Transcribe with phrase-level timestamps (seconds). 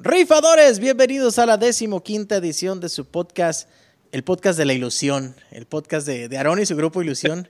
[0.00, 3.68] Rifadores, bienvenidos a la decimoquinta edición de su podcast,
[4.10, 7.48] el podcast de la ilusión, el podcast de, de Aarón y su grupo Ilusión.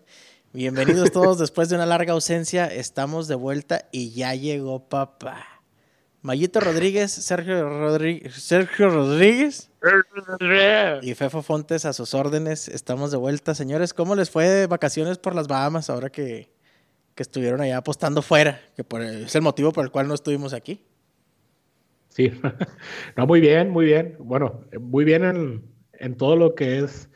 [0.52, 5.57] Bienvenidos todos después de una larga ausencia, estamos de vuelta y ya llegó papá.
[6.22, 9.70] Mayito Rodríguez, Sergio, Rodríguez, Sergio Rodríguez
[11.02, 12.68] y Fefo Fontes a sus órdenes.
[12.68, 13.94] Estamos de vuelta, señores.
[13.94, 16.50] ¿Cómo les fue de vacaciones por las Bahamas ahora que,
[17.14, 18.60] que estuvieron allá apostando fuera?
[18.74, 20.84] Que por, es el motivo por el cual no estuvimos aquí.
[22.08, 22.32] Sí,
[23.16, 24.16] no, muy bien, muy bien.
[24.18, 25.62] Bueno, muy bien en,
[25.92, 27.08] en todo lo que es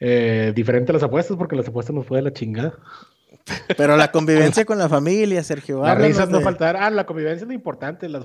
[0.00, 2.78] eh, diferente a las apuestas, porque las apuestas nos fue de la chingada.
[3.76, 5.82] Pero la convivencia con la familia, Sergio.
[5.82, 6.76] Las risas no faltar.
[6.76, 8.08] Ah, la convivencia es lo importante.
[8.08, 8.24] Las,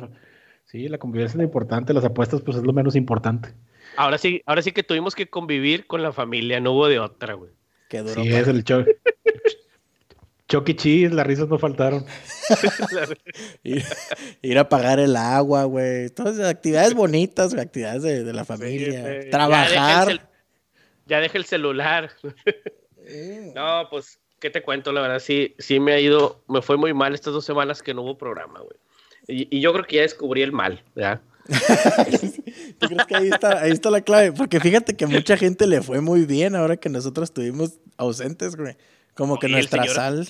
[0.66, 1.94] sí, la convivencia es lo importante.
[1.94, 3.53] Las apuestas, pues es lo menos importante.
[3.95, 7.34] Ahora sí, ahora sí que tuvimos que convivir con la familia, no hubo de otra,
[7.34, 7.52] güey.
[7.90, 8.22] Qué duro.
[8.22, 8.84] Sí, es el cho
[10.50, 12.05] Chucky Cheese, las risas no faltaron.
[13.64, 13.83] Ir,
[14.42, 16.09] ir a pagar el agua, güey.
[16.09, 19.02] Todas actividades bonitas, güey, actividades de, de la familia.
[19.02, 19.03] güey.
[19.03, 20.08] Ya deja el Trabajar.
[20.08, 20.22] cel-
[21.05, 22.11] Ya deja el celular.
[23.55, 24.91] no, pues, ¿qué te cuento?
[24.91, 27.93] La verdad, sí, sí me ha ido, me fue muy mal estas dos semanas que
[27.93, 28.77] no hubo programa, güey.
[29.27, 31.21] Y, y yo creo que ya descubrí el mal, ¿ya?
[32.80, 34.31] ¿Tú crees que ahí está, ahí está la clave?
[34.31, 38.75] Porque fíjate que mucha gente le fue muy bien ahora que nosotros estuvimos ausentes, güey.
[39.15, 40.27] Como que Oye, el nuestra señor- sal.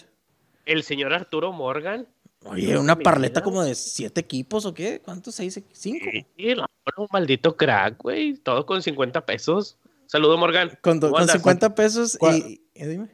[0.66, 2.08] El señor Arturo Morgan.
[2.46, 3.44] Oye, una parleta vida.
[3.44, 5.02] como de siete equipos o qué?
[5.04, 5.36] ¿Cuántos?
[5.36, 5.62] ¿Seis?
[5.72, 6.06] ¿Cinco?
[6.38, 6.66] Sí, no,
[6.98, 8.36] un maldito crack, güey.
[8.36, 9.78] Todo con 50 pesos.
[10.06, 10.78] Saludo, Morgan.
[10.82, 11.36] Con, do- ¿Cómo con andas?
[11.38, 13.10] 50 pesos y- dime.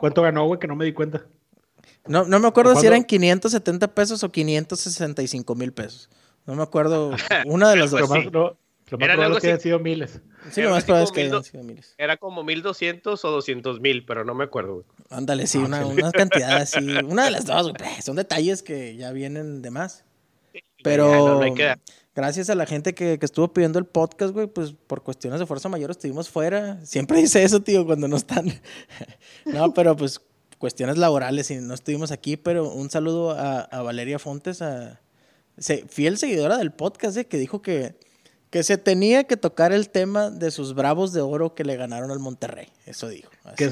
[0.00, 0.58] ¿Cuánto ganó, güey?
[0.58, 1.26] Que no me di cuenta.
[2.06, 6.08] No, no me acuerdo si eran 570 pesos o 565 mil pesos.
[6.46, 7.10] No me acuerdo.
[7.46, 8.00] Una de las dos.
[8.00, 8.30] Pues más, sí.
[8.32, 8.56] lo,
[8.90, 10.20] lo más Eran probable es que hayan sido miles.
[10.50, 11.94] Sí, Era lo más probable es como que hayan do- sido miles.
[11.98, 14.86] Era como 1200 o 200 mil, pero no me acuerdo, güey.
[15.10, 16.78] Ándale, sí, Ah, una, cantidad así.
[17.04, 17.74] Una de las dos, güey.
[17.74, 20.04] pues, Son detalles que ya vienen de más.
[20.54, 21.74] Ya, Pero no, no hay que-
[22.14, 25.46] gracias a la gente que, que estuvo pidiendo el podcast, güey, pues por cuestiones de
[25.46, 26.84] fuerza mayor estuvimos fuera.
[26.84, 28.46] Siempre dice eso, tío, cuando no están.
[29.44, 30.20] no, pero pues
[30.58, 32.36] cuestiones laborales y no estuvimos aquí.
[32.36, 35.00] Pero un saludo a, a Valeria Fontes, a
[35.58, 37.94] se- fiel seguidora del podcast, eh, que dijo que,
[38.50, 42.10] que se tenía que tocar el tema de sus bravos de oro que le ganaron
[42.10, 42.68] al Monterrey.
[42.84, 43.30] Eso dijo.
[43.56, 43.70] Que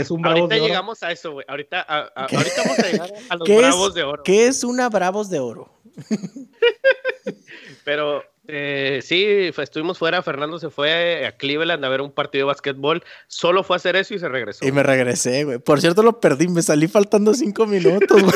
[0.00, 0.68] es, un bravo Ahorita de oro.
[0.68, 1.44] llegamos a eso, güey.
[1.48, 2.36] Ahorita, a- a- ¿Qué?
[2.36, 4.22] ahorita vamos a llegar a los ¿Qué es- bravos de oro.
[4.22, 5.79] ¿Qué es una bravos de oro?
[7.84, 10.22] Pero eh, sí, estuvimos fuera.
[10.22, 13.02] Fernando se fue a Cleveland a ver un partido de básquetbol.
[13.28, 14.66] Solo fue a hacer eso y se regresó.
[14.66, 15.58] Y me regresé, güey.
[15.58, 16.48] Por cierto, lo perdí.
[16.48, 18.34] Me salí faltando cinco minutos, güey.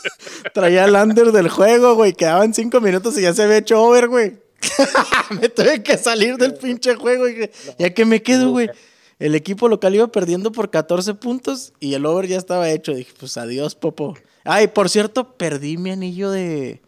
[0.54, 2.12] Traía el under del juego, güey.
[2.12, 4.38] Quedaban cinco minutos y ya se había hecho over, güey.
[5.40, 7.28] me tuve que salir del pinche juego.
[7.28, 8.70] Y ya que me quedo, güey.
[9.18, 12.94] El equipo local iba perdiendo por 14 puntos y el over ya estaba hecho.
[12.94, 14.16] Dije, pues adiós, Popo.
[14.44, 16.82] Ay, por cierto, perdí mi anillo de,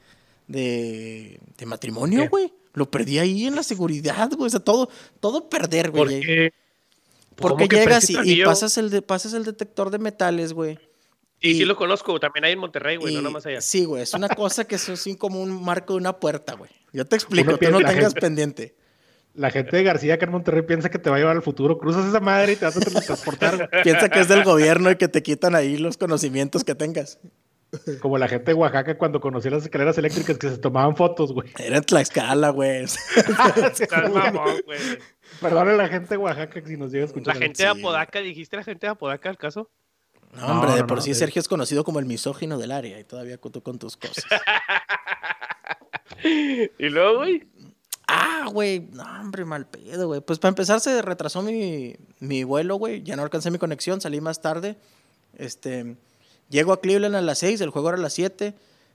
[0.48, 2.52] de, de matrimonio, güey.
[2.74, 4.46] Lo perdí ahí en la seguridad, güey.
[4.46, 4.88] O sea, todo,
[5.20, 6.18] todo perder, güey.
[6.18, 6.52] Porque,
[7.36, 10.78] Porque ¿Cómo que llegas y, pasas, el de, pasas el detector de metales, güey.
[11.40, 12.18] Y- sí lo conozco.
[12.18, 13.60] También hay en Monterrey, güey, no nada más allá.
[13.60, 16.70] Sí, güey, es una cosa que es así como un marco de una puerta, güey.
[16.92, 18.74] Yo te explico, tú no tengas gente- pendiente.
[19.34, 21.78] la gente de García acá en Monterrey piensa que te va a llevar al futuro.
[21.78, 23.56] Cruzas esa madre y te vas a teletransportar.
[23.56, 23.68] güey.
[23.84, 27.18] Piensa que es del gobierno y que te quitan ahí los conocimientos que tengas.
[28.00, 31.50] Como la gente de Oaxaca cuando conocí las escaleras eléctricas que se tomaban fotos, güey.
[31.58, 32.86] Era Tlaxcala, güey.
[35.40, 37.36] Perdón a la gente de Oaxaca si nos llega a La escuchar.
[37.36, 37.68] gente de.
[37.68, 39.70] Apodaca, dijiste la gente de Apodaca, ¿al caso?
[40.34, 41.14] No, hombre, No, de por no, sí.
[41.14, 44.24] Sergio es conocido como el misógino del área y todavía tú con tus cosas.
[46.78, 47.46] Y luego, güey.
[48.08, 50.20] Ah, güey, no, hombre, mal pedo, güey.
[50.20, 53.02] Pues para empezar se retrasó mi, mi vuelo, güey.
[53.02, 54.76] Ya no alcancé mi conexión, salí más tarde.
[55.34, 55.96] Este,
[56.48, 58.54] llego a Cleveland a las 6, el juego era a las 7.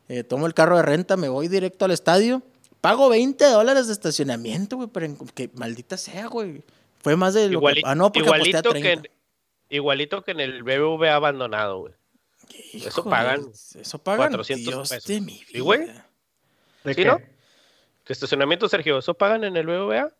[0.09, 2.41] eh, tomo el carro de renta, me voy directo al estadio.
[2.81, 6.61] Pago 20 dólares de estacionamiento, güey, pero en- que maldita sea, güey.
[7.01, 7.81] Fue más de lo Iguali- que...
[7.85, 9.07] Ah, no, porque a igualito, que 30.
[9.07, 9.13] en,
[9.69, 11.93] igualito que en el BBVA abandonado, güey.
[12.73, 13.47] Eso pagan
[13.79, 15.05] Eso pagan 400 Dios pesos.
[15.07, 15.45] de mi vida.
[15.53, 15.79] ¿Sí, güey?
[16.83, 17.05] ¿De ¿Sí, qué?
[17.05, 17.21] no?
[18.03, 20.11] ¿Tu estacionamiento, Sergio, eso pagan en el BBVA?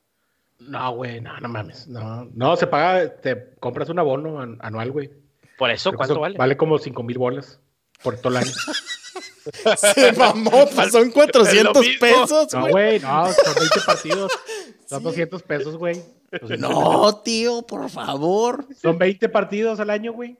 [0.60, 1.88] No, güey, no, no mames.
[1.90, 5.12] No, no, se paga, te compras un abono an- anual, güey.
[5.58, 6.38] Por eso, ¿cuánto eso vale?
[6.38, 7.60] Vale como 5 mil bolas
[8.04, 8.52] por todo el año.
[9.78, 12.00] Se mamó, pues son 400 mismo.
[12.00, 13.00] pesos, No, güey.
[13.00, 14.32] no, son 20 partidos.
[14.88, 16.02] Son 200 pesos, güey.
[16.32, 18.68] 200 No, tío, por favor.
[18.80, 20.38] Son 20 partidos al año, güey.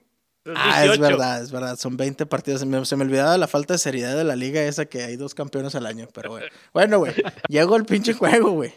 [0.54, 1.00] Ah, es 18.
[1.00, 1.76] verdad, es verdad.
[1.76, 2.60] Son 20 partidos.
[2.60, 5.16] Se me, se me olvidaba la falta de seriedad de la liga esa que hay
[5.16, 6.06] dos campeones al año.
[6.14, 7.14] Pero bueno, bueno, güey.
[7.48, 8.72] Llego al pinche juego, güey.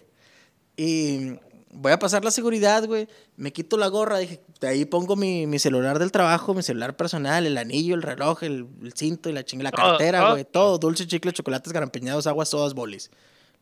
[0.78, 1.34] Y
[1.80, 3.08] voy a pasar la seguridad, güey.
[3.36, 6.96] Me quito la gorra, dije, de ahí pongo mi, mi celular del trabajo, mi celular
[6.98, 10.32] personal, el anillo, el reloj, el, el cinto y la chingada, la Todo, cartera, todo.
[10.32, 10.46] güey.
[10.46, 13.12] Todo, dulce, chicle, chocolates, garampiñados, aguas, sodas, bolis.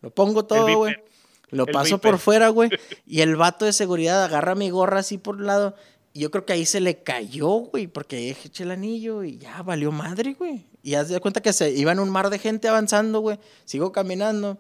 [0.01, 0.95] Lo pongo todo, güey.
[1.51, 2.11] Lo El paso viper.
[2.11, 2.69] por fuera, güey.
[3.05, 5.75] Y el vato de seguridad agarra mi gorra así por un lado.
[6.13, 9.37] Y yo creo que ahí se le cayó, güey, porque ahí eché el anillo y
[9.37, 10.65] ya valió madre, güey.
[10.81, 13.37] Y haz de cuenta que se iba en un mar de gente avanzando, güey.
[13.65, 14.57] Sigo caminando.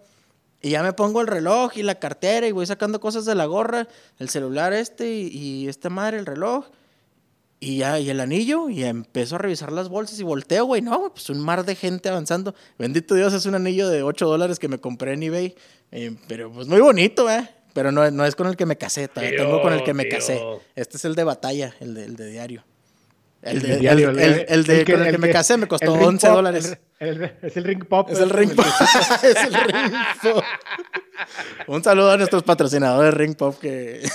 [0.61, 3.45] Y ya me pongo el reloj y la cartera y voy sacando cosas de la
[3.45, 3.87] gorra,
[4.19, 6.65] el celular este y, y esta madre, el reloj.
[7.59, 10.81] Y ya, y el anillo, y empiezo a revisar las bolsas y volteo, güey.
[10.81, 12.53] No, güey, pues un mar de gente avanzando.
[12.77, 15.55] Bendito Dios, es un anillo de 8 dólares que me compré en eBay.
[15.91, 17.49] Eh, pero pues muy bonito, ¿eh?
[17.73, 20.07] Pero no, no es con el que me casé, todavía tengo con el que me
[20.07, 20.41] casé.
[20.75, 22.63] Este es el de batalla, el de, el de diario.
[23.45, 25.13] El, El de, de diario, el, el- el- el de el que- con el, el
[25.13, 26.77] que me casé me costó el ring 11 pop, dólares.
[26.99, 28.09] el- el- es el ring pop.
[28.09, 28.65] Es el ring pop.
[29.23, 29.93] es el ring
[30.23, 30.43] pop.
[31.67, 34.01] Un saludo a nuestros patrocinadores Ring Pop que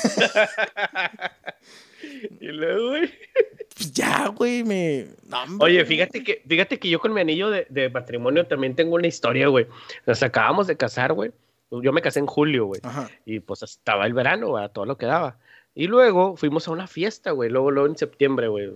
[2.40, 3.10] Y luego, güey.
[3.74, 5.38] pues ya, güey, me no.
[5.60, 9.06] Oye, fíjate que, fíjate que yo con mi anillo de, de matrimonio también tengo una
[9.06, 9.66] historia, güey.
[10.06, 11.30] Nos acabamos de casar, güey.
[11.70, 12.80] Yo me casé en julio, güey.
[13.24, 15.38] Y pues estaba el verano, güey, a todo lo que daba.
[15.74, 17.48] Y luego fuimos a una fiesta, güey.
[17.48, 18.70] Luego, luego en septiembre, güey.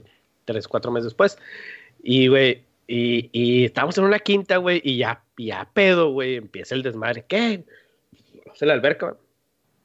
[0.45, 1.39] Tres, cuatro meses después.
[2.03, 4.81] Y, güey, y, y estábamos en una quinta, güey.
[4.85, 6.37] Y ya, ya pedo, güey.
[6.37, 7.25] Empieza el desmadre.
[7.27, 7.65] ¿Qué?
[8.61, 9.17] A la alberca.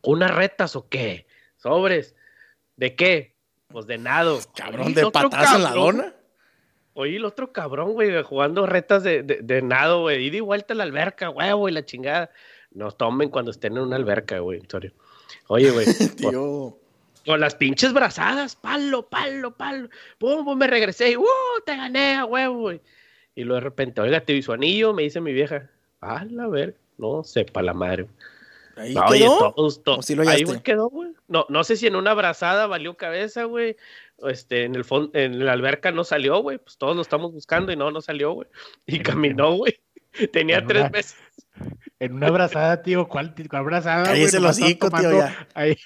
[0.04, 1.26] ¿Unas retas o qué?
[1.58, 2.16] Sobres.
[2.76, 3.34] ¿De qué?
[3.68, 4.40] Pues de nado.
[4.56, 6.16] Cabrón, Oye, de patadas en la cabrón, dona.
[6.94, 10.26] Oye, el otro cabrón, güey, jugando retas de, de, de nado, güey.
[10.26, 12.32] Ida y vuelta a la alberca, huevo, y la chingada.
[12.72, 14.60] Nos tomen cuando estén en una alberca, güey.
[14.60, 14.94] en serio.
[15.48, 15.86] Oye, güey.
[16.18, 16.78] Tío.
[17.26, 19.90] Con las pinches brazadas, palo, palo, palo.
[20.18, 21.26] Pum, pum, me regresé y, ¡uh!
[21.66, 22.82] Te gané, a huevo, güey.
[23.36, 25.70] Y luego de repente, oiga, te vi su anillo, me dice mi vieja.
[26.02, 28.08] A la ver, no sepa la madre.
[28.78, 29.54] Ahí No, oye, quedó.
[29.54, 31.12] todos, to- ¿O sí lo ahí, quedó, güey.
[31.28, 33.76] No, no sé si en una abrazada valió cabeza, güey.
[34.28, 36.58] Este, en el fondo, en la alberca no salió, güey.
[36.58, 38.48] Pues todos lo estamos buscando y no, no salió, güey.
[38.86, 39.80] Y caminó, güey.
[40.34, 41.18] Tenía En tres una- meses.
[42.00, 43.08] En una abrazada, tío.
[43.10, 43.36] ¿Cuál?
[43.50, 44.14] ¿Cuál abrazada?
[44.14, 45.48] el Nomás estás hocico, tío, ya.
[45.54, 45.78] ahí.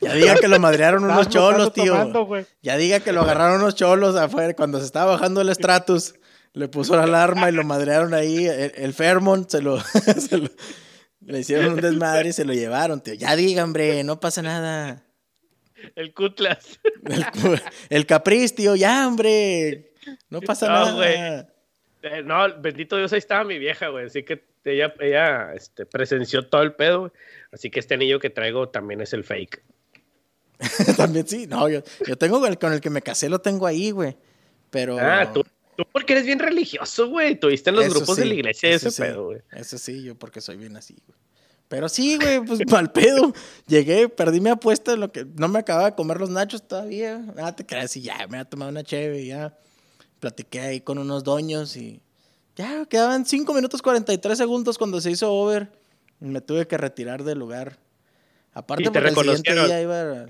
[0.00, 1.92] Ya diga que lo madrearon unos cholos, tío.
[1.92, 2.46] tomando.
[2.62, 6.14] Ya diga que lo agarraron unos cholos afuera cuando se estaba bajando el Stratus.
[6.52, 8.46] Le puso la alarma y lo madrearon ahí.
[8.46, 9.80] El, el Fairmont se lo,
[10.18, 10.50] se lo-
[11.20, 13.14] Le hicieron un desmadre y se lo llevaron, tío.
[13.14, 15.02] Ya diga, hombre, no pasa nada.
[15.94, 16.78] El Cutlas.
[17.04, 17.24] El,
[17.90, 19.92] el Capriz, tío, ya, hombre.
[20.30, 20.92] No pasa No, nada.
[20.92, 21.14] güey.
[22.02, 24.06] Eh, no, bendito Dios, ahí estaba mi vieja, güey.
[24.06, 27.12] Así que ella, ella este, presenció todo el pedo, güey.
[27.52, 29.62] Así que este anillo que traigo también es el fake.
[30.96, 31.46] También sí.
[31.46, 34.16] No, yo, yo tengo el con el que me casé, lo tengo ahí, güey.
[34.70, 34.98] Pero.
[34.98, 35.44] Ah, tú,
[35.76, 37.38] tú porque eres bien religioso, güey.
[37.38, 39.42] Tuviste en los grupos de la iglesia eso ese sí, pedo, güey.
[39.52, 41.18] Eso sí, yo porque soy bien así, güey.
[41.68, 43.32] Pero sí, güey, pues mal pedo.
[43.66, 47.24] Llegué, perdí mi apuesta en lo que no me acababa de comer los nachos todavía.
[47.36, 49.58] Ah, te creas y ya, me había tomado una cheve y ya.
[50.20, 52.00] Platiqué ahí con unos doños y
[52.54, 55.70] ya quedaban 5 minutos 43 segundos cuando se hizo over.
[56.20, 57.78] Me tuve que retirar del lugar.
[58.58, 60.00] Aparte, Y te porque el siguiente día iba.
[60.00, 60.26] a-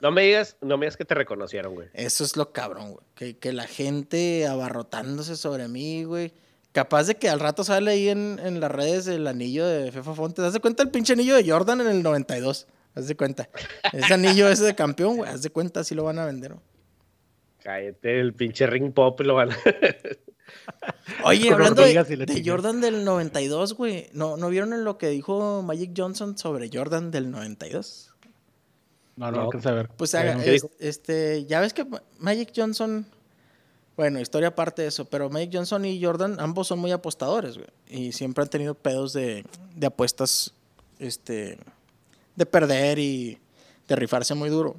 [0.00, 1.88] No me digas, no me digas que te reconocieron, güey.
[1.94, 3.04] Eso es lo cabrón, güey.
[3.14, 6.34] Que, que la gente abarrotándose sobre mí, güey.
[6.72, 10.12] Capaz de que al rato sale ahí en, en las redes el anillo de Fefa
[10.14, 10.44] Fontes.
[10.44, 12.66] Haz de cuenta el pinche anillo de Jordan en el 92.
[12.94, 13.48] Haz de cuenta.
[13.94, 15.30] Ese anillo ese de campeón, güey.
[15.30, 16.52] Haz de cuenta, así lo van a vender.
[16.52, 16.64] güey.
[17.62, 19.56] Cállate, el pinche ring pop lo van a...
[21.24, 22.42] Oye, hablando de.
[22.44, 24.08] Jordan del 92, güey.
[24.12, 28.10] ¿No, ¿No vieron en lo que dijo Magic Johnson sobre Jordan del 92?
[29.16, 29.42] No, no, No.
[29.44, 29.88] alcanza a ver.
[29.96, 30.42] Pues Eh, haga-
[30.78, 33.06] este, ya ves que Ma- Magic Johnson,
[33.96, 37.68] bueno, historia aparte de eso, pero Magic Johnson y Jordan ambos son muy apostadores, güey,
[37.88, 40.52] y siempre han tenido pedos de, de apuestas,
[40.98, 41.58] este,
[42.34, 43.38] de perder y
[43.88, 44.76] de rifarse muy duro.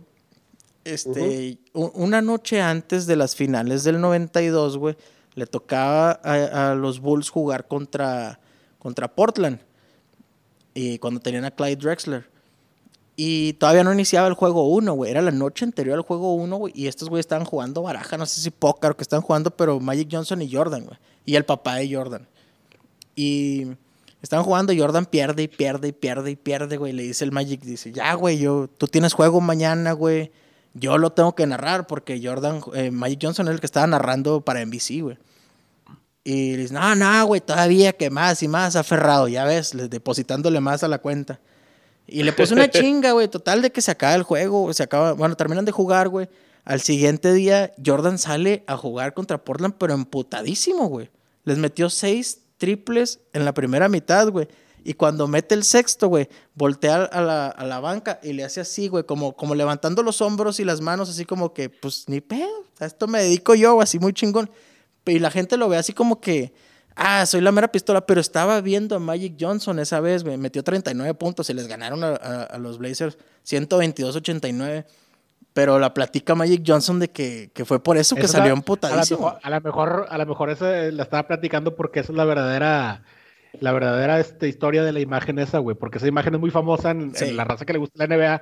[0.83, 4.95] Este, una noche antes de las finales del 92, güey,
[5.38, 8.39] le tocaba a, los Bulls jugar contra,
[8.79, 9.60] contra Portland,
[10.74, 12.29] y cuando tenían a Clyde Drexler.
[13.15, 15.12] Y todavía no iniciaba el juego 1, güey.
[15.12, 16.74] Era la noche anterior al juego 1, güey.
[16.75, 20.08] Y estos güeyes estaban jugando baraja, no sé si póker que estaban jugando, pero Magic
[20.12, 20.98] Johnson y Jordan, güey.
[21.25, 22.27] Y el papá de Jordan.
[23.15, 23.67] Y
[24.24, 26.94] estaban jugando, Jordan pierde y pierde y pierde y pierde, güey.
[26.94, 30.32] Le dice el Magic, dice, ya, güey, yo, tú tienes juego mañana, güey.
[30.74, 34.41] Yo lo tengo que narrar porque Jordan, eh, Magic Johnson es el que estaba narrando
[34.41, 35.17] para NBC, güey.
[36.29, 39.88] Y le dice, no, no, güey, todavía que más y más aferrado, ya ves, le-
[39.88, 41.39] depositándole más a la cuenta.
[42.05, 43.29] Y le puso una chinga, güey.
[43.29, 44.74] Total de que se acaba el juego.
[44.74, 45.13] Se acaba.
[45.13, 46.27] Bueno, terminan de jugar, güey.
[46.65, 51.10] Al siguiente día, Jordan sale a jugar contra Portland, pero emputadísimo, güey.
[51.46, 54.50] Les metió seis triples en la primera mitad, güey.
[54.84, 58.60] Y cuando mete el sexto, güey, voltea a la, a la banca y le hace
[58.62, 62.19] así, güey, como, como levantando los hombros y las manos, así como que, pues ni
[62.22, 64.50] pedo, a esto me dedico yo, así muy chingón.
[65.11, 66.53] Y la gente lo ve así como que,
[66.95, 70.63] ah, soy la mera pistola, pero estaba viendo a Magic Johnson esa vez, güey, metió
[70.63, 73.17] 39 puntos y les ganaron a, a, a los Blazers
[73.91, 74.85] 122-89.
[75.53, 79.37] Pero la platica Magic Johnson de que, que fue por eso que salió emputadísimo.
[79.41, 83.03] A lo mejor, a lo mejor esa la estaba platicando porque esa es la verdadera,
[83.59, 85.75] la verdadera este, historia de la imagen esa, güey.
[85.75, 87.25] Porque esa imagen es muy famosa en, Sí.
[87.25, 88.41] en la raza que le gusta la NBA.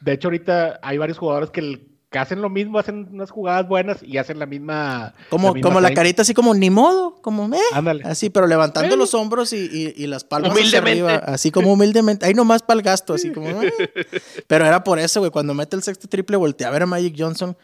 [0.00, 3.66] De hecho, ahorita hay varios jugadores que, el- que hacen lo mismo, hacen unas jugadas
[3.66, 5.14] buenas y hacen la misma.
[5.30, 8.04] Como, misma como la carita así como ni modo, como eh, Ándale.
[8.04, 8.96] así, pero levantando Eh.
[8.96, 10.90] los hombros y, y- y las palmas hacia Humildemente.
[11.12, 13.48] arriba, así como humildemente, ahí nomás para el gasto, así como.
[13.62, 13.72] eh.
[14.46, 17.16] Pero era por eso, güey, cuando mete el sexto triple, voltea a ver a Magic
[17.18, 17.56] Johnson,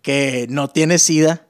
[0.00, 1.46] que no tiene sida,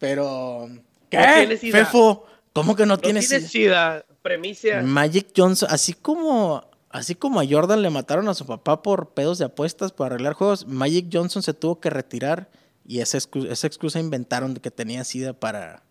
[0.00, 0.68] pero.
[1.08, 1.18] ¿Qué?
[1.36, 1.78] tiene sida.
[1.78, 3.48] Fefo, ¿cómo que no, No tiene tienes sida?
[3.48, 4.82] sida, premicia.
[4.82, 9.38] Magic Johnson, así como, así como a Jordan le mataron a su papá por pedos
[9.38, 12.50] de apuestas para arreglar juegos, Magic Johnson se tuvo que retirar
[12.86, 15.82] y esa excusa, esa excusa inventaron de que tenía sida para,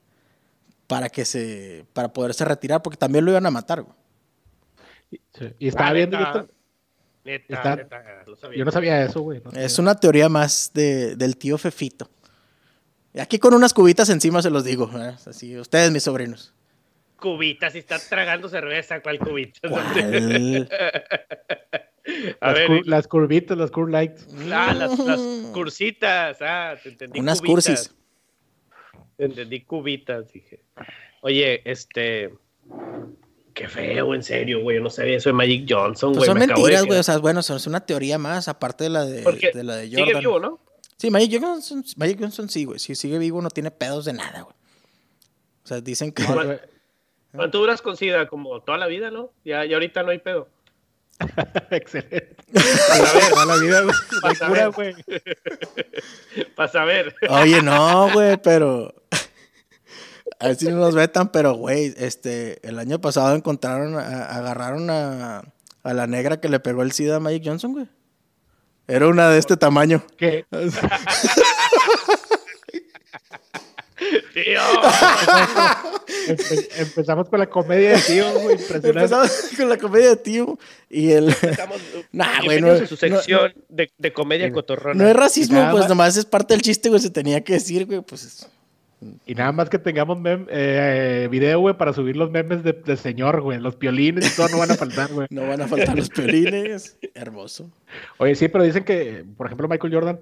[0.88, 3.82] para que se, para poderse retirar, porque también lo iban a matar.
[3.82, 3.96] güey.
[5.38, 6.18] Sí, Y estaba Ah, viendo.
[6.18, 6.34] neta.
[6.34, 6.54] yo esta-
[7.24, 8.58] Neta, Está- neta, lo sabía.
[8.58, 9.42] Yo no sabía eso, güey.
[9.46, 12.10] no Es una teoría más de, del tío Fefito.
[13.14, 14.90] Y Aquí con unas cubitas encima se los digo,
[15.28, 16.54] así, ustedes mis sobrinos.
[17.22, 19.70] Cubitas, si estás tragando cerveza, ¿cuál cubita?
[19.70, 20.68] ¿Cuál?
[22.42, 24.28] A Las, ver, cur- las curvitas, las curve lights.
[24.52, 25.20] ah, las, las
[25.54, 27.20] cursitas, ah, te entendí.
[27.20, 27.66] Unas cubitas.
[27.68, 27.96] cursis.
[29.18, 30.64] Te entendí cubitas, dije.
[31.22, 32.34] Oye, este.
[33.54, 34.78] Qué feo, en serio, güey.
[34.78, 36.28] Yo no sabía eso de Magic Johnson, Pues güey.
[36.28, 37.00] son me mentiras, güey.
[37.00, 39.76] O sea, bueno, son- es una teoría más, aparte de la de, Porque de la
[39.76, 40.20] de sigue Jordan.
[40.22, 40.60] vivo, ¿no?
[40.98, 42.80] Sí, Magic Johnson, Magic Johnson sí, güey.
[42.80, 44.56] Si sigue vivo, no tiene pedos de nada, güey.
[45.64, 46.24] O sea, dicen que.
[46.24, 46.56] No.
[47.36, 48.28] ¿Cuánto duras con SIDA?
[48.28, 49.32] Como toda la vida, ¿no?
[49.46, 50.50] Ya, ya ahorita no hay pedo.
[51.72, 52.36] Excelente.
[53.34, 53.96] Para la vida, güey.
[54.22, 54.72] No hay Vas a cura, ver.
[54.72, 54.96] güey.
[56.56, 57.16] para saber.
[57.30, 58.94] Oye, no, güey, pero.
[60.40, 64.90] A ver si no nos vetan, pero, güey, este, el año pasado encontraron, a- agarraron
[64.90, 65.44] a,
[65.84, 67.88] a la negra que le pegó el SIDA a Magic Johnson, güey.
[68.88, 70.04] Era una de este tamaño.
[70.18, 70.46] ¿Qué?
[74.34, 74.60] Tío,
[76.28, 78.56] Empe- empezamos con la comedia de tío, güey.
[78.56, 78.90] Impresionante.
[78.90, 80.58] Empezamos con la comedia de tío
[80.90, 81.30] y el...
[81.30, 81.82] estamos.
[82.12, 84.54] Nah, güey, no- su sección de, de comedia Sí.
[84.54, 85.04] cotorrona.
[85.04, 87.54] No es racismo, Nada pues más- nomás es parte del chiste, güey, se tenía que
[87.54, 88.48] decir, güey, pues...
[89.26, 92.96] Y nada más que tengamos mem- eh, video, güey, para subir los memes de, de
[92.98, 93.60] señor, güey.
[93.60, 95.26] Los piolines y todo no van a faltar, güey.
[95.32, 96.98] No van a faltar los pelines.
[97.16, 97.68] Hermoso.
[98.20, 100.20] Oye, sí, pero dicen que, por ejemplo, Michael Jordan,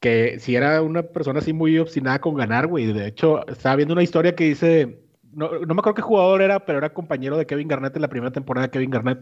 [0.00, 2.92] que si era una persona así muy obstinada con ganar, güey.
[2.92, 5.00] De hecho, estaba viendo una historia que dice,
[5.32, 8.08] no, no me acuerdo qué jugador era, pero era compañero de Kevin Garnett en la
[8.08, 9.20] primera temporada de Kevin Garnett.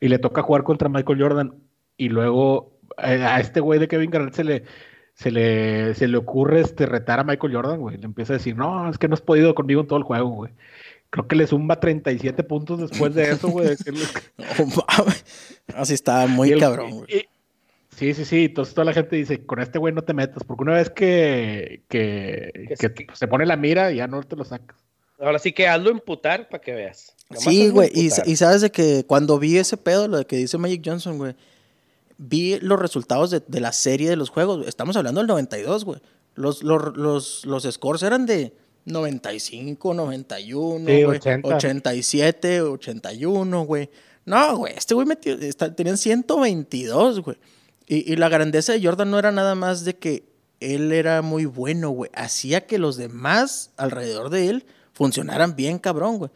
[0.00, 1.54] Y le toca jugar contra Michael Jordan.
[1.96, 4.64] Y luego eh, a este güey de Kevin Garnett se le,
[5.14, 7.98] se le, se le ocurre este, retar a Michael Jordan, güey.
[7.98, 10.30] Le empieza a decir, no, es que no has podido conmigo en todo el juego,
[10.30, 10.52] güey.
[11.10, 13.68] Creo que le zumba 37 puntos después de eso, güey.
[15.74, 17.26] Así estaba muy Y el- cabrón, güey.
[17.96, 18.44] Sí, sí, sí.
[18.46, 21.82] Entonces toda la gente dice, con este güey no te metas, porque una vez que,
[21.88, 23.06] que, Que que sí.
[23.14, 24.76] se pone la mira, ya no te lo sacas.
[25.18, 27.14] Ahora sí que hazlo imputar para que veas.
[27.30, 27.90] Nomás Sí, güey.
[27.94, 31.34] Y, sabes de que cuando vi ese pedo, lo de que dice Magic Johnson, güey,
[32.18, 34.66] vi los resultados de, de la serie de los juegos.
[34.66, 36.00] Estamos hablando del 92, güey.
[36.34, 38.52] Los, los, los, los scores eran de
[38.86, 41.48] 95, 91, Sí, güey, 80.
[41.56, 43.88] 87, 81, güey.
[44.26, 47.36] No, güey, este güey metió, está- tenían 122, güey.
[47.86, 50.24] Y, y la grandeza de Jordan no era nada más de que
[50.60, 52.10] él era muy bueno, güey.
[52.14, 56.30] Hacía que los demás alrededor de él funcionaran bien, cabrón, güey.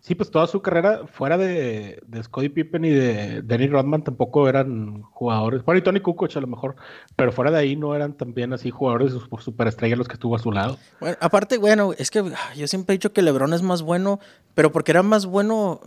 [0.00, 4.48] Sí, pues toda su carrera fuera de, de Scottie Pippen y de Dennis Rodman tampoco
[4.48, 5.64] eran jugadores.
[5.64, 6.74] Bueno, y Tony Kukoc a lo mejor,
[7.14, 10.40] pero fuera de ahí no eran también así jugadores su- superestrellas los que estuvo a
[10.40, 10.76] su lado.
[10.98, 14.18] Bueno, aparte, bueno, es que ah, yo siempre he dicho que LeBron es más bueno,
[14.54, 15.80] pero porque era más bueno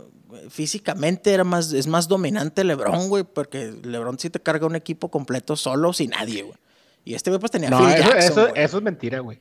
[0.48, 5.10] físicamente, era más, es más dominante LeBron, güey, porque LeBron sí te carga un equipo
[5.10, 6.56] completo solo, sin nadie, güey.
[7.04, 9.40] Y este güey pues tenía No, Phil eso, Jackson, eso, es mentira, güey.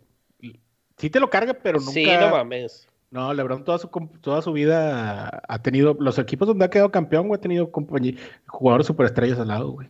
[0.98, 1.92] Sí te lo carga, pero nunca.
[1.92, 2.88] Sí, no mames.
[3.12, 3.88] No, LeBron toda su,
[4.22, 8.16] toda su vida ha tenido, los equipos donde ha quedado campeón, güey, ha tenido compañía-
[8.48, 9.90] jugadores superestrellas al lado, güey.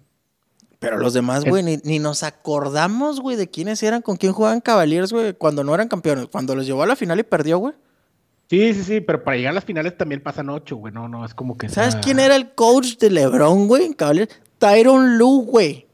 [0.79, 4.61] Pero los demás, güey, ni, ni nos acordamos, güey, de quiénes eran, con quién jugaban
[4.61, 6.27] Cavaliers, güey, cuando no eran campeones.
[6.27, 7.73] Cuando los llevó a la final y perdió, güey.
[8.49, 10.93] Sí, sí, sí, pero para llegar a las finales también pasan ocho, güey.
[10.93, 11.67] No, no, es como que.
[11.69, 14.39] ¿Sabes sea- quién era el coach de LeBron, güey, en Cavaliers?
[14.59, 15.87] Tyron Lue, güey.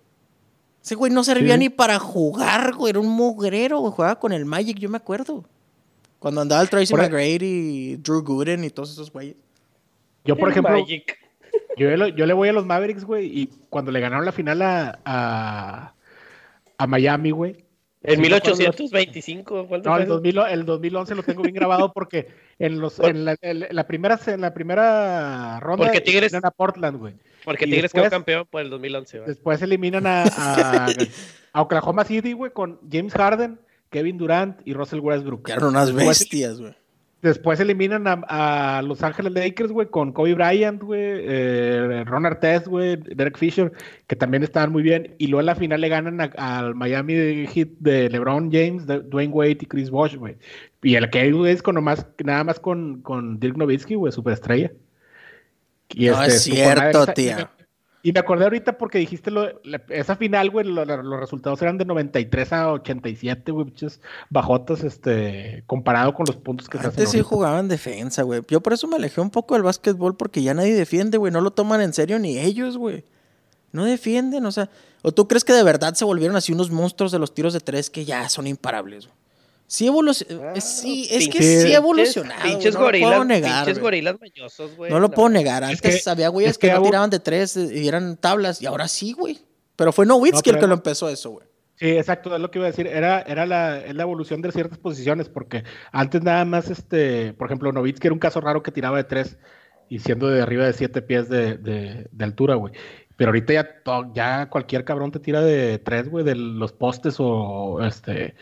[0.83, 1.59] Ese güey no servía Sí.
[1.59, 2.89] ni para jugar, güey.
[2.89, 3.93] Era un mugrero, güey.
[3.93, 5.45] Jugaba con el Magic, yo me acuerdo.
[6.19, 9.35] Cuando andaba el Tracy Por McGrady y Drew Gooden y todos esos güeyes.
[10.25, 10.75] Yo, por ejemplo,
[11.77, 15.93] yo, le voy a los Mavericks, güey, y cuando le ganaron la final a, a,
[16.77, 17.65] a Miami, güey,
[18.03, 19.97] en 1825, No,
[20.47, 23.35] el, 2011 lo tengo bien grabado porque en los en la,
[23.87, 27.13] primera en la primera ronda porque Tigres a Portland, güey.
[27.45, 29.27] Porque Tigres quedó campeón por el 2011, güey.
[29.29, 30.87] Después eliminan a, a,
[31.61, 33.59] Oklahoma City, güey, con James Harden,
[33.91, 35.45] Kevin Durant y Russell Westbrook.
[35.45, 36.73] Que eran unas bestias, güey.
[37.21, 42.95] Después eliminan a, Los Ángeles Lakers, güey, con Kobe Bryant, güey, eh, Ron Artest, güey,
[42.95, 43.71] Derek Fisher,
[44.07, 45.13] que también estaban muy bien.
[45.19, 49.57] Y luego en la final le ganan al Miami Heat de LeBron James, Dwayne Wade
[49.61, 50.35] y Chris Bosh, güey.
[50.81, 54.71] Y el que es con nomás, nada más con, con Dirk Nowitzki, güey, superestrella.
[55.89, 57.49] Y no este, es cierto, tío.
[58.03, 59.47] Y me acordé ahorita porque dijiste lo,
[59.89, 66.13] esa final, güey, los resultados eran de 93 a 87, güey, muchas bajotas, este, comparado
[66.13, 68.41] con los puntos que Antes se sí jugaban defensa, güey.
[68.47, 71.31] Yo por eso me alejé un poco del básquetbol porque ya nadie defiende, güey.
[71.31, 73.03] No lo toman en serio ni ellos, güey.
[73.71, 74.69] No defienden, o sea.
[75.03, 77.59] ¿O tú crees que de verdad se volvieron así unos monstruos de los tiros de
[77.59, 79.20] tres que ya son imparables, güey?
[79.71, 80.49] Sí, evolucionó.
[80.49, 82.43] Ah, sí, es que sí evolucionado.
[82.43, 84.91] Pinches no gorilas, lo puedo negar, pinches gorilas mañosos, güey.
[84.91, 85.63] No lo puedo negar.
[85.63, 88.61] Antes había güeyes que, no tiraban de tres y eran tablas.
[88.61, 89.39] Y ahora sí, güey.
[89.77, 91.47] Pero fue Nowitzki el que lo empezó eso, güey.
[91.75, 92.85] Sí, exacto, es lo que iba a decir.
[92.85, 95.63] Era, era la, la, evolución de ciertas posiciones, porque
[95.93, 99.37] antes nada más, este, por ejemplo, Nowitzki era un caso raro que tiraba de tres
[99.87, 102.73] y siendo de arriba de siete pies de, de, de altura, güey.
[103.17, 103.69] Pero ahorita ya,
[104.13, 108.35] ya cualquier cabrón te tira de tres, güey, de los postes o este,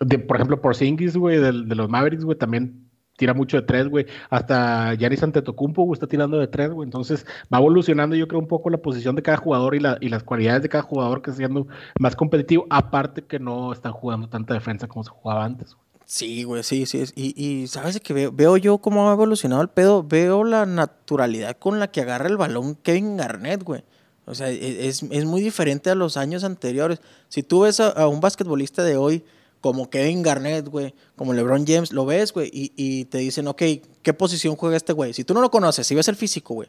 [0.00, 3.88] de, por ejemplo, por Singis, güey, de, los Mavericks, güey, también tira mucho de tres,
[3.88, 4.06] güey.
[4.30, 6.86] Hasta Yanis Antetokounmpo, güey, está tirando de tres, güey.
[6.86, 10.08] Entonces va evolucionando, yo creo, un poco la posición de cada jugador y, la, y
[10.08, 11.66] las cualidades de cada jugador que está siendo
[11.98, 15.88] más competitivo, aparte que no están jugando tanta defensa como se jugaba antes, güey.
[16.08, 17.04] Sí, güey, sí, sí.
[17.16, 21.58] Y, y sabes que veo, veo, yo cómo ha evolucionado el pedo, veo la naturalidad
[21.58, 23.84] con la que agarra el balón Kevin Garnett, güey.
[24.28, 27.00] O sea, e, es, es, muy diferente a los años anteriores.
[27.28, 29.24] Si tú ves a, un basquetbolista de hoy,
[29.60, 33.62] como Kevin Garnett, güey, como LeBron James, lo ves, güey, y, y, te dicen, ok,
[34.02, 35.12] ¿qué posición juega este güey?
[35.14, 36.68] Si tú no lo conoces, si ves el físico, güey,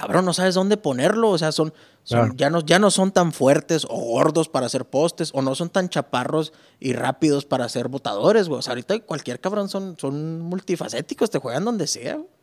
[0.00, 1.30] cabrón, no sabes dónde ponerlo.
[1.30, 1.72] O sea, son,
[2.04, 5.70] ya, no, ya no son tan fuertes o gordos para hacer postes, o no son
[5.70, 8.58] tan chaparros y rápidos para ser botadores, güey.
[8.58, 12.39] O sea, ahorita cualquier cabrón son, son multifacéticos, te juegan donde sea, güey.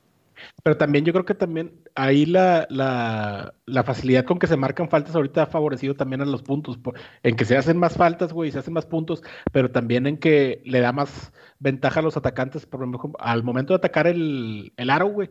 [0.63, 5.15] Pero también yo creo que también ahí la, la, facilidad con que se marcan faltas
[5.15, 6.79] ahorita ha favorecido también a los puntos,
[7.23, 10.61] en que se hacen más faltas, güey, se hacen más puntos, pero también en que
[10.65, 14.89] le da más ventaja a los atacantes, por ejemplo, al momento de atacar el, el
[14.89, 15.29] aro, güey,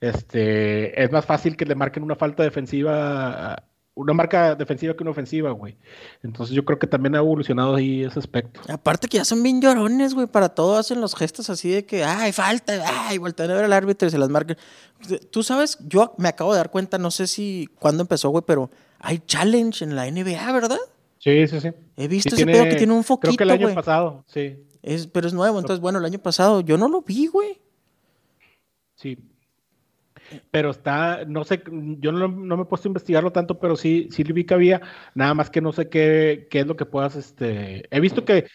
[0.00, 3.64] este, es más fácil que le marquen una falta defensiva
[3.96, 5.74] una marca defensiva que una ofensiva, güey.
[6.22, 8.60] Entonces yo creo que también ha evolucionado ahí ese aspecto.
[8.68, 10.26] Aparte que ya son bien llorones, güey.
[10.26, 13.72] Para todo hacen los gestos así de que, ay, falta, ay, voltean a ver al
[13.72, 14.58] árbitro y se las marcan.
[15.30, 18.70] Tú sabes, yo me acabo de dar cuenta, no sé si cuándo empezó, güey, pero
[18.98, 20.78] hay challenge en la NBA, ¿verdad?
[21.18, 21.70] Sí, sí, sí.
[21.96, 24.62] He visto ese pedo que tiene un foquito, Creo que el año pasado, sí.
[24.82, 27.62] Es, pero es nuevo, entonces, bueno, el año pasado yo no lo vi, güey.
[28.94, 29.18] Sí,
[30.50, 31.62] pero está, no sé,
[31.98, 34.80] yo no, me he puesto a investigarlo tanto, pero sí, sí vi que había,
[35.14, 38.46] nada más que no sé qué, qué es lo que puedas, este, he visto que,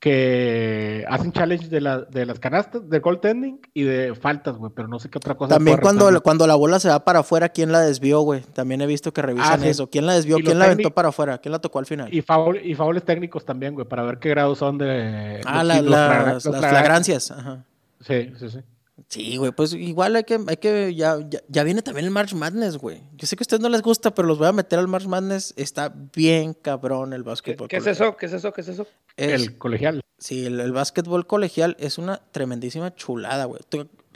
[0.00, 4.86] que hacen challenge de, la, de las canastas, de goaltending y de faltas, güey, pero
[4.86, 5.54] no sé qué otra cosa.
[5.54, 8.42] También cuando, cuando la bola se va para afuera, ¿quién la desvió, güey?
[8.42, 9.90] También he visto que revisan ah, eso.
[9.90, 10.36] ¿Quién la desvió?
[10.36, 11.38] ¿Quién la aventó para afuera?
[11.38, 12.14] ¿Quién la tocó al final?
[12.14, 15.40] Y, faul, y faules técnicos también, güey, para ver qué grados son de...
[15.44, 17.32] Ah, las, las flagrancias.
[17.32, 17.64] Ajá.
[18.00, 18.58] Sí, sí, sí.
[19.06, 22.78] Sí, güey, pues igual hay que, hay que, ya, ya, viene también el March Madness,
[22.78, 23.02] güey.
[23.14, 25.06] Yo sé que a ustedes no les gusta, pero los voy a meter al March
[25.06, 25.54] Madness.
[25.56, 27.68] Está bien cabrón el básquetbol.
[27.68, 28.16] ¿Qué, es eso?
[28.16, 28.52] ¿Qué es eso?
[28.52, 28.86] ¿Qué es eso?
[29.16, 30.00] el colegial.
[30.18, 33.60] Sí, el, el, básquetbol colegial es una tremendísima chulada, güey.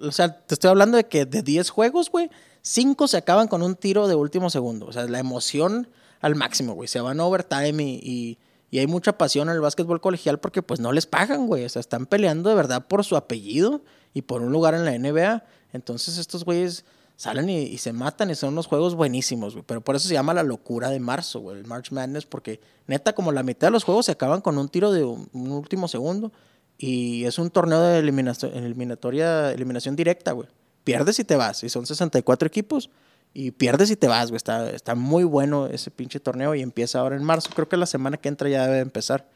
[0.03, 2.29] O sea, te estoy hablando de que de 10 juegos, güey,
[2.63, 4.87] 5 se acaban con un tiro de último segundo.
[4.87, 5.89] O sea, la emoción
[6.21, 6.89] al máximo, güey.
[6.89, 8.39] Se van a overtime y, y,
[8.71, 11.65] y hay mucha pasión en el básquetbol colegial porque pues no les pagan, güey.
[11.65, 13.83] O sea, están peleando de verdad por su apellido
[14.15, 15.45] y por un lugar en la NBA.
[15.73, 16.85] Entonces estos güeyes
[17.17, 19.65] salen y, se matan y son unos juegos buenísimos, güey.
[19.67, 23.15] Pero por eso se llama la locura de marzo, güey, el March Madness, porque neta,
[23.15, 26.33] como la mitad de los juegos se acaban con un tiro de un, último segundo
[26.79, 30.49] y es un torneo de eliminación, eliminatoria, eliminación directa, güey.
[30.85, 32.91] Pierdes y te vas, y son 64 equipos.
[33.35, 34.37] Y pierdes y te vas, güey.
[34.37, 37.49] Está, está muy bueno ese pinche torneo y empieza ahora en marzo.
[37.55, 39.27] Creo que la semana que entra ya debe empezar.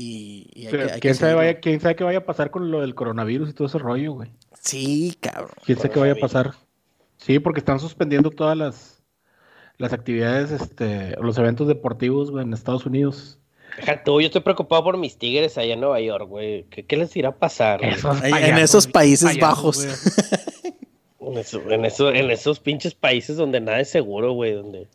[0.00, 0.68] Y,
[1.00, 3.66] ¿quién, sabe vaya, ¿Quién sabe qué vaya a pasar con lo del coronavirus y todo
[3.66, 4.30] ese rollo, güey?
[4.60, 5.50] Sí, cabrón.
[5.64, 6.52] ¿Quién sabe qué vaya a pasar?
[7.16, 9.02] Sí, porque están suspendiendo todas las,
[9.76, 13.40] las actividades, este, los eventos deportivos, güey, en Estados Unidos.
[14.04, 16.62] tú, yo estoy preocupado por mis tigres allá en Nueva York, güey.
[16.66, 17.80] ¿Qué, les irá a pasar?
[17.82, 19.84] en esos Países Bajos.
[21.38, 24.86] eso, en, eso, en esos pinches países donde nada es seguro, güey, donde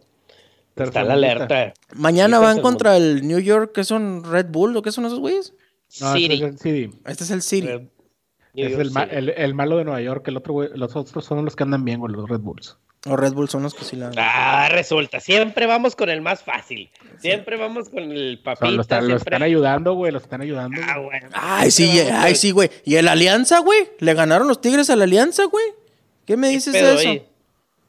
[0.75, 1.73] está la alerta.
[1.95, 5.53] Mañana van contra el New York, ¿qué son Red Bull o qué son esos güeyes?
[6.01, 6.97] No, este es el City.
[7.05, 7.67] Este es el City.
[8.55, 11.55] es el, el, el, malo de Nueva York, el otro, güey, los otros son los
[11.55, 12.77] que andan bien, güey, los Red Bulls.
[13.05, 14.11] Los Red Bull son los que sí la.
[14.15, 15.19] Ah, resulta.
[15.19, 16.89] Siempre vamos con el más fácil.
[17.19, 18.71] Siempre vamos con el papita.
[18.71, 20.13] Los, están, están ayudando, güey.
[20.13, 20.79] Los están ayudando.
[20.81, 21.27] Ah, bueno.
[21.33, 22.69] Ay, sí, ay, sí, güey.
[22.85, 23.89] ¿Y el Alianza, güey?
[23.99, 25.65] ¿Le ganaron los Tigres a la Alianza, güey?
[26.25, 27.25] ¿Qué me dices de eso?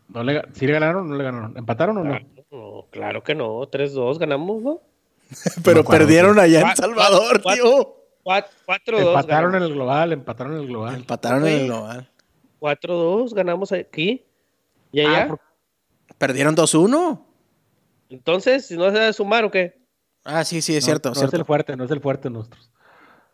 [0.08, 1.56] No le, ¿Sí le ganaron o no le ganaron?
[1.56, 2.18] ¿Empataron o no?
[2.54, 3.62] No claro que no.
[3.62, 4.82] 3-2 ganamos, ¿no?
[5.64, 7.96] Pero perdieron allá en Salvador, tío.
[8.24, 9.08] 4-2.
[9.08, 10.94] Empataron en el global, empataron en el global.
[10.94, 12.10] Empataron en el global.
[12.60, 14.24] 4-2 ganamos aquí.
[14.92, 15.28] ¿Y allá?
[15.30, 15.36] Ah,
[16.16, 17.22] Perdieron 2-1.
[18.08, 19.76] Entonces, ¿no se debe sumar o qué?
[20.24, 21.12] Ah, sí, sí, es cierto.
[21.12, 22.70] No es el fuerte, no es el fuerte nuestros.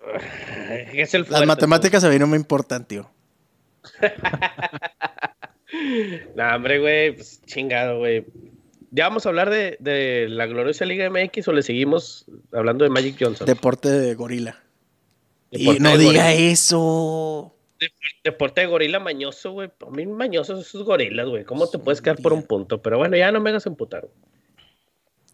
[0.93, 3.11] Es el Las matemáticas a mí no me importan, tío.
[6.35, 8.25] no, hombre, güey, pues chingado, güey.
[8.91, 12.91] ¿Ya vamos a hablar de, de, la gloriosa Liga MX o le seguimos hablando de
[12.91, 13.47] Magic Johnson?
[13.47, 14.61] Deporte de gorila.
[15.51, 17.55] y no diga eso
[18.25, 19.71] deporte de gorila mañoso, güey.
[19.87, 21.45] A mí mañosos esos gorilas, güey.
[21.45, 22.83] ¿Cómo te puedes quedar por un punto?
[22.83, 24.09] Pero bueno, ya no me hagas emputar.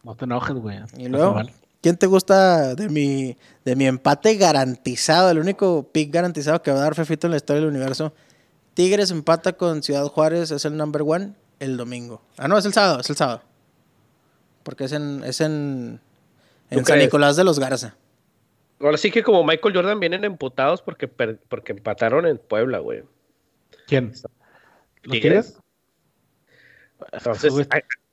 [0.05, 0.79] No te enojes, güey.
[0.97, 1.41] Y luego,
[1.81, 5.31] ¿quién te gusta de mi, de mi empate garantizado?
[5.31, 8.13] El único pick garantizado que va a dar Fefito en la historia del universo.
[8.75, 12.23] Tigres empata con Ciudad Juárez, es el number one el domingo.
[12.37, 13.43] Ah, no, es el sábado, es el sábado.
[14.63, 16.01] Porque es en, es en,
[16.71, 17.97] en San Nicolás de los Garza.
[18.81, 23.05] Ahora sí que como Michael Jordan vienen emputados porque, porque empataron en Puebla, güey.
[23.87, 24.13] ¿Quién?
[25.03, 25.59] ¿Los Tigres?
[27.13, 27.69] Entonces,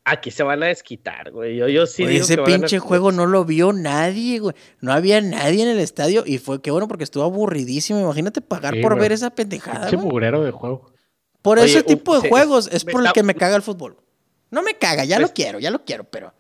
[0.06, 1.58] aquí se van a desquitar, güey.
[1.58, 4.56] Yo, yo sí ese pinche juego no lo vio nadie, güey.
[4.80, 8.00] No había nadie en el estadio y fue que bueno porque estuvo aburridísimo.
[8.00, 9.90] Imagínate pagar por ver esa pendejada.
[9.90, 10.93] Pinche mugrero de juego.
[11.44, 13.98] Por ese tipo de juegos es por el que me caga el fútbol.
[14.50, 16.34] No me caga, ya lo quiero, ya lo quiero, pero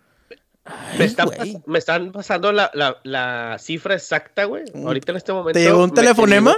[0.97, 4.63] me, están pasando la, cifra exacta, güey.
[4.73, 5.59] Ahorita en este momento.
[5.59, 6.55] ¿Te llegó un telefonema?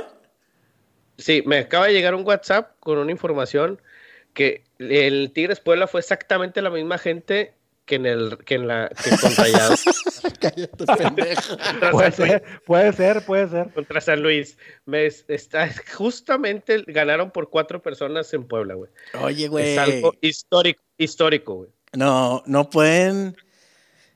[1.17, 3.81] sí, me acaba de llegar un WhatsApp con una información
[4.34, 7.53] que el Tigres Puebla fue exactamente la misma gente
[7.86, 9.10] que en el que en la que
[10.39, 11.58] Cállate, pendejo.
[11.91, 13.74] puede ser, puede ser, puede ser.
[13.74, 14.58] Contra San Luis.
[14.86, 18.91] Me, está, justamente ganaron por cuatro personas en Puebla, güey.
[19.21, 19.74] Oye, güey.
[19.74, 21.69] Es algo histórico, histórico, güey.
[21.93, 23.36] No, no pueden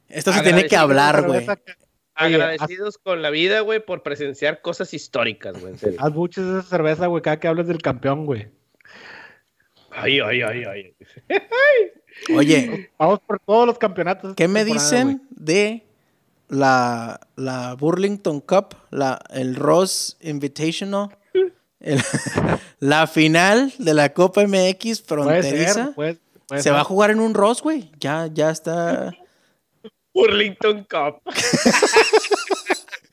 [0.10, 1.46] esto se tiene que hablar, güey.
[2.16, 5.76] Agradecidos con la vida, güey, por presenciar cosas históricas, güey.
[5.98, 8.50] Haz muchas de esa cerveza, güey, cada que hables del campeón, güey.
[9.92, 10.96] Ay, ay, ay, ay.
[12.36, 12.92] Oye.
[12.98, 14.36] Vamos por todos los campeonatos.
[14.36, 15.84] ¿Qué me dicen de
[16.48, 21.16] la, la Burlington Cup, la, el Ross Invitational?
[22.80, 25.94] la final de la Copa MX fronteriza.
[26.58, 27.92] se va a jugar en un Ross, güey.
[28.00, 29.16] Ya, ya está.
[30.14, 31.22] Burlington Cup.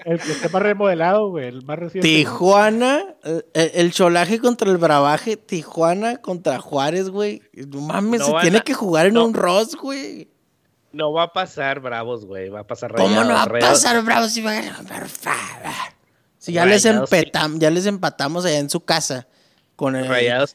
[0.06, 2.06] el que más remodelado, güey, el más reciente.
[2.06, 3.16] Tijuana,
[3.54, 7.42] el, cholaje contra el bravaje, Tijuana contra Juárez, güey.
[7.52, 10.28] No mames, se tiene que jugar en un Ross, güey.
[10.92, 13.12] No va a pasar Bravos, güey, va a pasar Rayados.
[13.12, 14.30] ¿Cómo no va a pasar Bravos?
[14.30, 14.42] Si,
[16.38, 19.26] si ya, les empetamos, ya les empatamos allá en su casa.
[19.74, 20.06] Con el,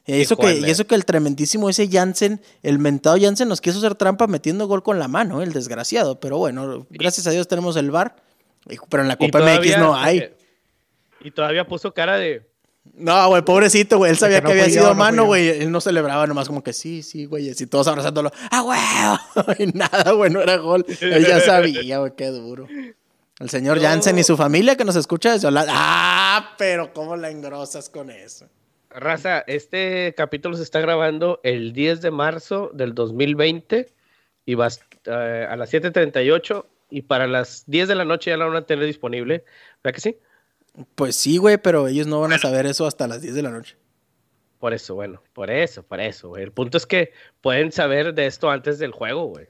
[0.07, 3.77] y eso, que, y eso que el tremendísimo ese Jansen, el mentado Jansen nos quiso
[3.79, 6.21] hacer trampa metiendo gol con la mano, el desgraciado.
[6.21, 8.15] Pero bueno, gracias a Dios tenemos el bar.
[8.89, 10.33] Pero en la Copa MX no hay.
[11.21, 12.49] Y todavía puso cara de.
[12.93, 14.11] No, güey, pobrecito, güey.
[14.11, 15.49] Él sabía que, había sido mano, güey.
[15.49, 17.49] Él no celebraba nomás como que sí, sí, güey.
[17.49, 18.31] Y todos abrazándolo.
[18.49, 18.79] ¡Ah, güey!
[19.59, 20.85] Y nada, güey, no era gol.
[20.99, 22.67] Él ya sabía, güey, qué duro.
[23.39, 25.73] El señor Jansen y su familia que nos escucha desde Holanda.
[25.75, 26.55] ¡Ah!
[26.57, 28.47] Pero cómo la engrosas con eso.
[28.89, 33.87] Raza, este capítulo se está grabando el 10 de marzo del 2020
[34.45, 34.67] y va
[35.05, 38.65] eh, a las 7.38 y para las 10 de la noche ya la van a
[38.65, 39.45] tener disponible.
[39.83, 40.17] ¿Verdad que sí?
[40.95, 43.49] Pues sí, güey, pero ellos no van a saber eso hasta las 10 de la
[43.49, 43.77] noche.
[44.59, 46.43] Por eso, bueno, por eso, por eso, güey.
[46.43, 49.47] El punto es que pueden saber de esto antes del juego, güey.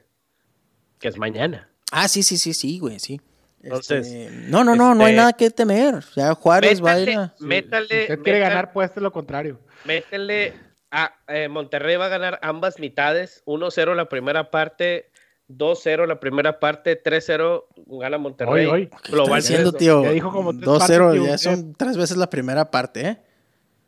[0.98, 1.68] Que es mañana.
[1.90, 3.20] Ah, sí, sí, sí, sí, güey, sí.
[3.62, 6.02] Entonces, este, no, no, no, no hay este, nada que temer.
[6.16, 7.34] Ya Juárez va a ir a...
[7.38, 9.60] Métale, si quiere ganar, pues es lo contrario.
[9.84, 10.54] Métele
[10.90, 13.42] a eh, Monterrey va a ganar ambas mitades.
[13.46, 15.11] 1-0 la primera parte,
[15.56, 18.66] 2-0 la primera parte, 3-0 gana Monterrey.
[18.66, 18.90] Hoy, hoy.
[19.10, 20.02] Global diciendo, tío?
[20.02, 23.18] 2-0, ya son tres veces la primera parte, ¿eh?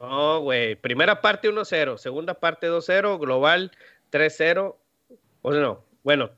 [0.00, 0.74] No, güey.
[0.76, 3.70] Primera parte 1-0, segunda parte 2-0, global
[4.10, 4.76] 3-0.
[5.42, 6.30] O no, bueno.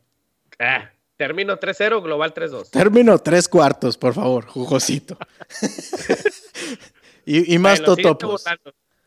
[0.59, 2.71] Ah, Termino 3-0, global 3-2.
[2.71, 5.17] Termino 3 cuartos, por favor, jugosito.
[7.25, 8.45] y, más bueno, totopos.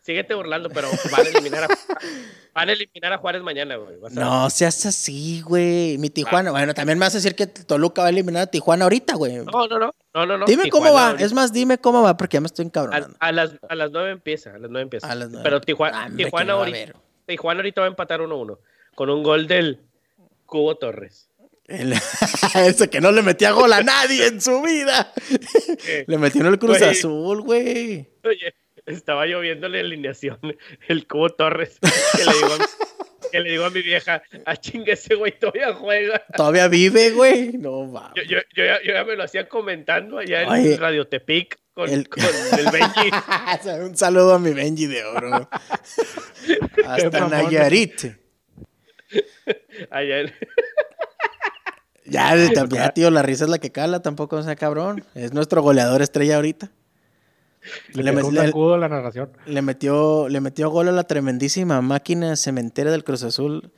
[0.10, 1.68] Síguete burlando, pero van a eliminar a,
[2.56, 3.98] van a, eliminar a Juárez mañana, güey.
[4.12, 6.00] No seas así, güey.
[6.00, 8.86] Mi Tijuana, bueno, también me vas a decir que Toluca va a eliminar a Tijuana
[8.86, 9.38] ahorita, güey.
[9.38, 10.46] No, no, no, no, no, no.
[10.48, 13.16] Dime cómo va, es más, dime cómo va, porque ya me estoy encabronando.
[13.20, 15.12] A, a, las, a las nueve empieza, a las nueve empieza.
[15.12, 15.44] A las nueve.
[15.44, 16.94] Pero Tijuana, ah, Tijuana, ahorita,
[17.28, 18.58] Tijuana ahorita va a empatar 1-1,
[18.96, 19.82] con un gol del
[20.48, 21.30] Cubo Torres.
[22.56, 25.14] Ese que no le metía gol a nadie en su vida.
[26.08, 28.10] le metió en el Cruz Azul, güey.
[28.24, 28.56] Oye,
[28.94, 30.40] estaba lloviendo la alineación.
[30.88, 31.80] El Cubo Torres.
[31.82, 32.50] Que le digo,
[33.32, 36.24] que le digo a mi vieja, a ah, chingue ese güey todavía juega.
[36.36, 37.54] Todavía vive, güey.
[37.54, 38.12] No, va.
[38.16, 41.90] Yo, yo, yo, ya, yo, ya, me lo hacía comentando allá en Radio Tepic con
[41.90, 43.80] el, con el Benji.
[43.86, 45.50] Un saludo a mi Benji de oro.
[46.86, 48.18] Hasta Nayarit.
[49.90, 50.34] Allá en...
[52.06, 55.06] Ya, ya, tío, la risa es la que cala, tampoco sea cabrón.
[55.14, 56.72] Es nuestro goleador estrella ahorita.
[57.94, 59.32] Le, le, metió, la narración.
[59.46, 63.72] Le metió, le metió gol a la tremendísima máquina cementera del Cruz Azul.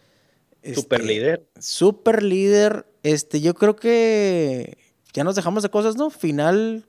[0.61, 1.47] Este, super líder.
[1.59, 2.85] Super líder.
[3.03, 4.77] Este, yo creo que
[5.13, 6.09] ya nos dejamos de cosas, ¿no?
[6.09, 6.85] Final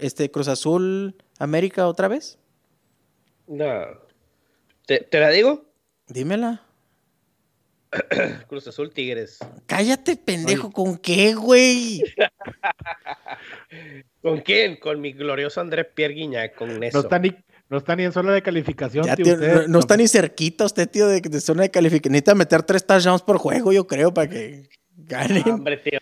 [0.00, 2.38] este, Cruz Azul América otra vez.
[3.46, 3.84] No.
[4.86, 5.66] ¿Te, ¿Te la digo?
[6.08, 6.62] Dímela.
[8.48, 9.38] Cruz Azul Tigres.
[9.66, 12.02] Cállate, pendejo, ¿con qué, güey?
[14.22, 14.76] ¿Con quién?
[14.76, 16.98] Con mi glorioso Andrés Pierre Guiñac, con eso.
[16.98, 17.34] No está ni,
[17.68, 19.36] no está ni en zona de calificación, tío,
[19.68, 22.12] no, está ni cerquita usted, tío, de, zona de calificación.
[22.12, 25.48] Necesita meter tres touchdowns por juego, yo creo, para que ganen.
[25.48, 25.98] hombre, tío,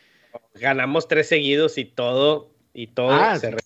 [0.55, 3.57] ganamos tres seguidos y todo, y todo ah, se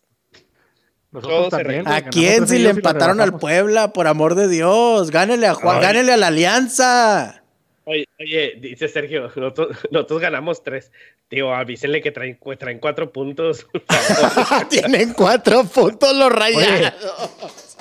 [1.86, 3.92] ¿A quién si le empataron al Puebla?
[3.92, 7.43] Por amor de Dios, gánele a Juan, gánele a la Alianza.
[7.86, 10.90] Oye, oye, dice Sergio, nosotros, ganamos tres.
[11.28, 13.66] Tío, avísenle que traen, traen cuatro puntos.
[14.70, 17.76] Tienen cuatro puntos los rayados.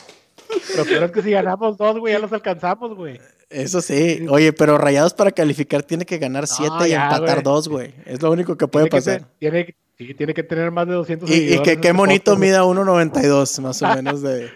[0.78, 3.20] Lo peor es que si ganamos dos, güey, ya los alcanzamos, güey.
[3.50, 4.26] Eso sí.
[4.30, 7.94] Oye, pero Rayados para calificar tiene que ganar siete y empatar dos, güey.
[8.06, 9.26] Es lo único que puede pasar.
[9.38, 13.62] tiene, sí, tiene que tener más de 200 Y, y que qué bonito mida 1.92,
[13.62, 14.50] más o menos de...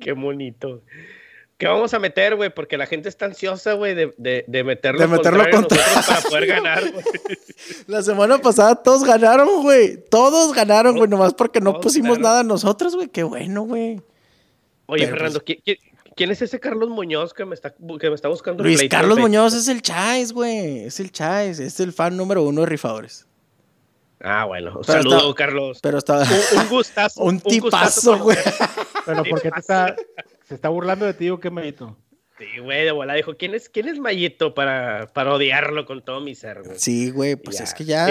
[0.00, 0.82] qué bonito.
[1.58, 2.50] ¿Qué vamos a meter, güey?
[2.50, 6.46] Porque la gente está ansiosa, güey, de, de, de meterlo, de meterlo contra para poder
[6.46, 7.04] ganar, güey.
[7.86, 9.96] La semana pasada todos ganaron, güey.
[10.10, 13.08] Todos ganaron, güey, nomás porque no pusimos nada nosotros, güey.
[13.08, 14.02] Qué bueno, güey.
[14.84, 15.58] Oye, Fernando, pues
[16.14, 18.62] ¿quién, es ese Carlos Muñoz que me está, que me está buscando?
[18.62, 20.84] Luis Carlos Muñoz es el Chais, güey.
[20.84, 21.58] Es el Chais.
[21.58, 23.26] Es el fan número uno de Rifadores.
[24.20, 24.84] Ah, bueno.
[24.84, 25.78] Saludos, Carlos.
[25.82, 26.22] Pero estaba...
[26.22, 27.22] Un, gustazo.
[27.24, 28.36] un, tipazo, güey.
[29.06, 29.96] Pero ¿por qué te está,
[30.46, 31.96] se está burlando de ti o qué, Mayito?
[32.38, 36.20] Sí, güey, de volada dijo, ¿quién es, quién es Mayito para, para odiarlo con todo
[36.20, 36.78] mi ser, güey?
[36.78, 38.06] Sí, güey, pues es que ya...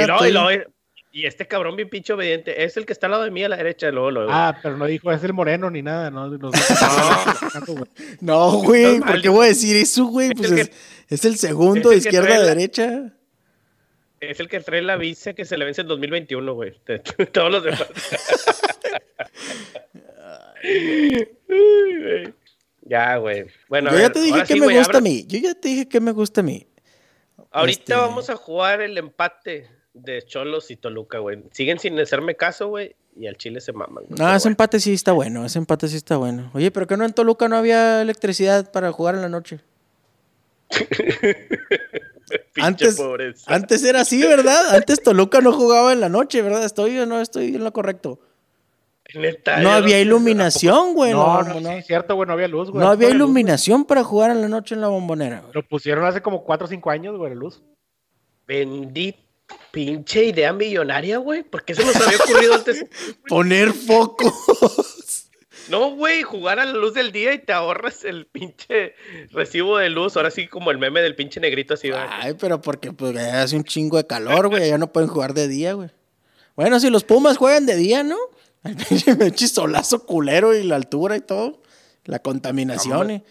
[1.12, 3.48] Y, este cabrón bien pinche obediente, es el que está al lado de mí a
[3.48, 4.30] la derecha, luego, luego.
[4.34, 6.30] Ah, pero no dijo, es el moreno ni nada, no.
[8.20, 10.32] No, güey, ¿por qué voy a decir eso, güey?
[10.32, 10.70] Pues
[11.08, 13.14] es, el segundo de izquierda a derecha.
[14.20, 16.74] Es el que trae la visa que se le vence en 2021, güey.
[17.32, 17.88] Todos los demás.
[22.82, 23.46] ya, güey.
[23.70, 25.26] Bueno, yo ya te dije que me gusta a mí.
[25.28, 26.68] Yo ya te dije que me gusta a mí.
[27.52, 31.44] Ahorita este, vamos a jugar el empate de Cholos y Toluca, güey.
[31.52, 32.96] Siguen sin hacerme caso, güey.
[33.18, 34.04] Y al Chile se maman.
[34.10, 35.46] No, ese empate sí está bueno.
[35.46, 36.52] Ese empate sí está bueno.
[36.54, 39.62] Oye, pero que no en Toluca no había electricidad para jugar en la noche.
[42.62, 43.00] antes,
[43.48, 44.76] antes era así, ¿verdad?
[44.76, 46.66] Antes Toluca no jugaba en la noche, ¿verdad?
[46.66, 48.20] Estoy o no estoy en lo correcto
[49.62, 51.12] no había iluminación, güey.
[51.14, 52.84] No, no, no, es cierto, güey, no había luz, güey.
[52.84, 55.44] No había iluminación para jugar en la noche en la bombonera.
[55.54, 57.62] Lo pusieron hace como 4 o 5 años, güey, la luz.
[58.48, 59.26] Bendito
[59.72, 61.44] pinche idea millonaria, güey.
[61.44, 62.86] ¿Por qué se nos había ocurrido antes?
[63.28, 65.30] Poner focos.
[65.70, 68.94] No, güey, jugar a la luz del día y te ahorras el pinche
[69.32, 70.16] recibo de luz.
[70.16, 72.02] Ahora sí, como el meme del pinche negrito así, güey.
[72.08, 74.70] Ay, pero porque pues hace un chingo de calor, güey.
[74.70, 75.90] Ya no pueden jugar de día, güey.
[76.56, 78.18] Bueno, si los Pumas juegan de día, ¿no?
[78.66, 81.62] El pinche solazo culero y la altura y todo.
[82.06, 83.12] La contaminación.
[83.12, 83.24] Eh.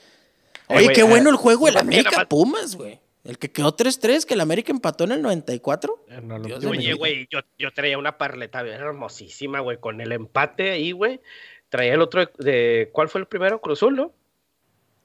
[0.68, 3.00] Oye, qué bueno el juego el América Pumas, güey.
[3.24, 6.04] El que quedó 3-3, que el América empató en el 94.
[6.10, 10.92] Eh, oye, güey, yo, yo, traía una parleta bien hermosísima, güey, con el empate ahí,
[10.92, 11.20] güey.
[11.70, 12.90] Traía el otro de.
[12.92, 13.60] ¿Cuál fue el primero?
[13.62, 14.12] Cruzul, ¿no?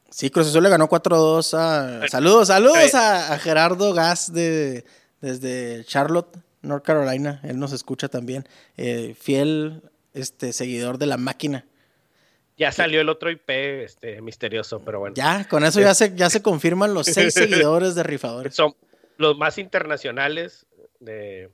[0.09, 2.07] Sí, Cruz Azul le ganó 4-2 a.
[2.09, 4.83] Saludos, saludos a, Gerardo Gas de,
[5.21, 7.39] desde Charlotte, North Carolina.
[7.43, 8.45] Él nos escucha también.
[8.75, 9.81] Eh, fiel
[10.13, 11.65] este seguidor de la máquina.
[12.57, 15.15] Ya salió el otro IP este, misterioso, pero bueno.
[15.15, 18.53] Ya, con eso ya se, ya se confirman los seis seguidores de rifadores.
[18.53, 18.75] Son
[19.17, 20.65] los más internacionales
[20.99, 21.49] de,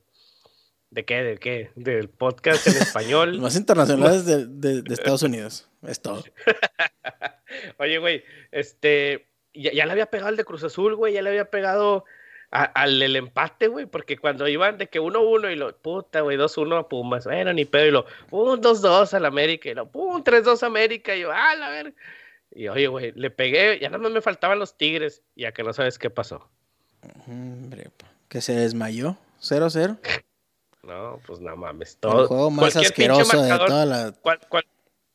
[0.95, 1.23] ¿De qué?
[1.23, 1.71] ¿De qué?
[1.75, 3.37] Del podcast en español.
[3.41, 4.45] Más internacionales de,
[4.81, 5.67] de, Estados Unidos.
[5.85, 6.23] Es todo.
[7.79, 9.27] Oye, güey, este.
[9.53, 11.13] Ya, ya, le había pegado al de Cruz Azul, güey.
[11.13, 12.05] Ya le había pegado
[12.51, 13.85] al el empate, güey.
[13.85, 15.75] Porque cuando iban de que 1-1 y lo.
[15.77, 17.25] Puta, güey, 2-1 a Pumas.
[17.25, 17.85] Bueno, ni pedo.
[17.85, 18.05] Y lo.
[18.29, 19.69] Pum, 2-2 al América.
[19.69, 19.87] Y lo.
[19.87, 21.15] Pum, 3-2 América.
[21.15, 21.93] Y yo, ah, la ver.
[22.51, 23.79] Y oye, güey, le pegué.
[23.79, 25.21] Ya nada más me faltaban los Tigres.
[25.35, 26.49] Ya que no sabes qué pasó.
[27.27, 27.89] Hombre,
[28.29, 29.17] que se desmayó.
[29.41, 29.99] 0-0.
[30.83, 31.97] No, pues no mames.
[31.97, 34.13] Todo, el juego más asqueroso de toda la.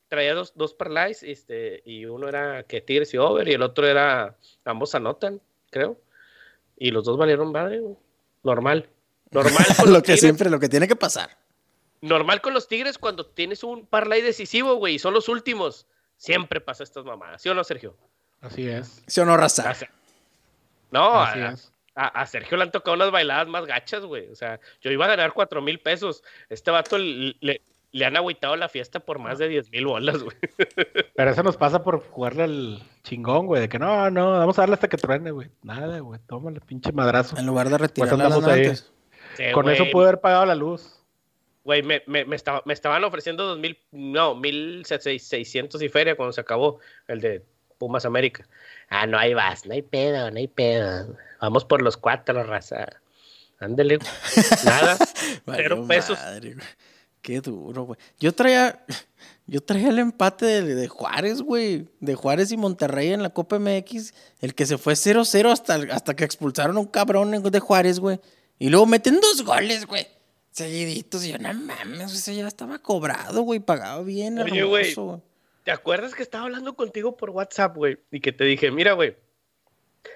[0.08, 3.86] traía dos, dos parlays este, y uno era que Tigres y Over y el otro
[3.86, 5.40] era ambos anotan,
[5.70, 5.96] creo.
[6.80, 7.80] Y los dos valieron madre,
[8.42, 8.88] normal.
[9.30, 9.64] Normal.
[9.86, 11.38] lo que siempre, lo que tiene que pasar.
[12.00, 15.86] Normal con los Tigres cuando tienes un parlay decisivo, güey, y son los últimos.
[16.16, 17.96] Siempre pasa estas mamadas, ¿sí o no, Sergio?
[18.40, 19.02] Así es.
[19.06, 19.72] ¿Sí o no, Raza?
[20.90, 24.28] No, Así es a, Sergio le han tocado unas bailadas más gachas, güey.
[24.30, 26.22] O sea, yo iba a ganar cuatro mil pesos.
[26.48, 30.36] Este vato le, han agüitado la fiesta por más de diez mil bolas, güey.
[31.16, 33.62] Pero eso nos pasa por jugarle al chingón, güey.
[33.62, 35.50] De que no, no, vamos a darle hasta que truene, güey.
[35.62, 36.20] Nada, güey.
[36.26, 37.36] Tómale, pinche madrazo.
[37.36, 38.92] En lugar de retirarla antes.
[39.54, 40.96] Con eso pude haber pagado la luz.
[41.64, 46.16] Güey, me, me, me, estaba, me estaban ofreciendo dos mil, no, mil seiscientos y feria
[46.16, 47.44] cuando se acabó el de
[47.78, 48.48] Pumas América.
[48.88, 51.16] Ah, no hay vas, no hay pedo, no hay pedo.
[51.40, 52.86] Vamos por los cuatro, raza.
[53.58, 53.98] Ándele.
[54.64, 54.96] Nada.
[55.54, 56.18] cero pesos.
[57.22, 57.98] Qué duro, güey.
[58.18, 58.84] Yo traía.
[59.46, 61.88] Yo traía el empate de, Juárez, güey.
[61.98, 64.14] De Juárez y Monterrey en la Copa MX.
[64.40, 68.20] El que se fue 0-0 hasta, hasta que expulsaron a un cabrón de Juárez, güey.
[68.60, 70.06] Y luego meten dos goles, güey.
[70.52, 71.24] Seguiditos.
[71.24, 73.58] Y yo, no mames, ese ya estaba cobrado, güey.
[73.58, 74.94] Pagado bien, Oye, güey.
[75.64, 77.98] ¿Te acuerdas que estaba hablando contigo por WhatsApp, güey?
[78.12, 79.16] Y que te dije, mira, güey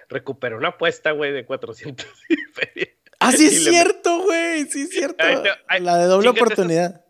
[0.08, 2.06] recuperó una apuesta, güey, de 400
[3.24, 5.24] Ah, sí es cierto, güey, sí es cierto.
[5.80, 7.04] la de doble oportunidad.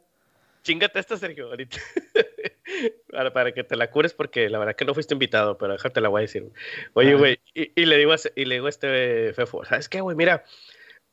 [0.63, 1.79] chingate esta, Sergio, ahorita.
[3.33, 6.09] para, que te la cures, porque la verdad que no fuiste invitado, pero déjate la
[6.09, 6.51] voy a decir.
[6.95, 10.17] Oye, güey, y, le digo a, y le digo a este Fefo, ¿sabes qué, güey?
[10.17, 10.45] Mira,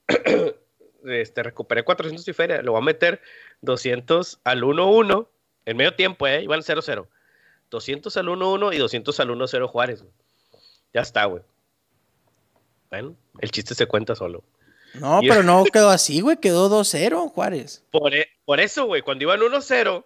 [1.06, 3.22] este, recuperé 400 y feria, le voy a meter
[3.62, 5.28] 200 al 1-1,
[5.66, 6.44] en medio tiempo, ¿eh?
[6.44, 7.08] Iban 0-0.
[7.70, 10.06] 200 al 1-1 y 200 al 1-0 Juárez,
[10.94, 11.44] Ya está, güey.
[12.90, 14.44] Bueno, el chiste se cuenta solo.
[14.96, 16.38] No, pero no quedó así, güey.
[16.38, 17.84] Quedó 2-0 Juárez.
[17.92, 19.02] Por, e, por, eso, güey.
[19.02, 20.04] Cuando iban 1-0,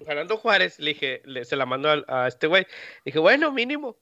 [0.00, 2.66] ganando Juárez, le dije, se la mandó a, este güey.
[3.04, 3.96] Dije, bueno, mínimo.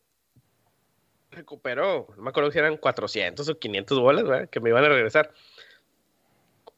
[1.30, 2.09] Recuperó.
[2.16, 5.33] No me acuerdo si eran 400 o 500 bolas, güey, que me iban a regresar.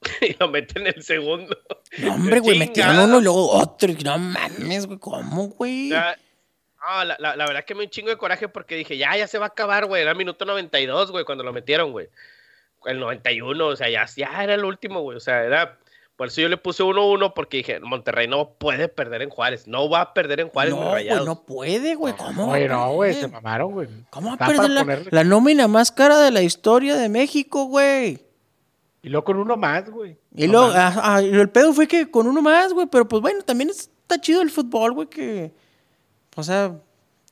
[0.20, 1.56] y lo meten en el segundo.
[1.98, 3.92] No, hombre, güey, metieron uno y luego otro.
[4.04, 5.90] No mames, güey, ¿cómo, güey?
[5.90, 9.38] No, la, la, verdad que me un chingo de coraje porque dije, ya, ya se
[9.38, 10.02] va a acabar, güey.
[10.02, 12.08] Era minuto 92, güey, cuando lo metieron, güey.
[12.86, 15.16] El 91, o sea, ya, ya era el último, güey.
[15.16, 15.78] O sea, era.
[16.16, 19.68] Por eso yo le puse 1-1 porque dije, Monterrey no puede perder en Juárez.
[19.68, 20.74] No va a perder en Juárez.
[20.74, 22.14] No, güey, no puede, güey.
[22.16, 22.46] ¿Cómo?
[22.46, 23.88] Güey, no, güey, se mamaron, güey.
[24.08, 28.18] ¿Cómo va a perder la, la, nómina más cara de la historia de México, güey?
[29.02, 30.16] Y luego con uno más, güey.
[30.34, 32.86] Y luego, ah, ah, el pedo fue que con uno más, güey.
[32.86, 35.52] Pero pues bueno, también está chido el fútbol, güey, que
[36.36, 36.78] o sea,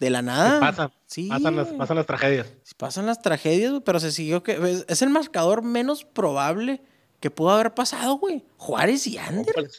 [0.04, 0.60] de la nada.
[0.60, 2.46] Pasan, sí, pasan, las, pasan las tragedias.
[2.76, 4.84] Pasan las tragedias, pero se siguió que.
[4.86, 6.82] Es el marcador menos probable
[7.20, 8.44] que pudo haber pasado, güey.
[8.58, 9.70] Juárez y Ander.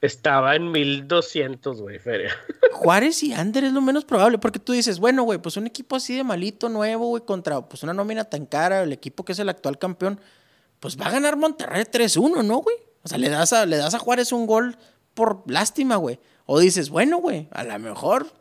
[0.00, 2.34] Estaba en 1200, güey, Feria.
[2.72, 5.94] Juárez y Ander es lo menos probable, porque tú dices, bueno, güey, pues un equipo
[5.94, 9.38] así de malito, nuevo, güey, contra pues una nómina tan cara, el equipo que es
[9.38, 10.18] el actual campeón,
[10.80, 12.76] pues va a ganar Monterrey 3-1, ¿no, güey?
[13.04, 14.76] O sea, le das, a, le das a Juárez un gol
[15.14, 16.18] por lástima, güey.
[16.46, 18.32] O dices, bueno, güey, a lo mejor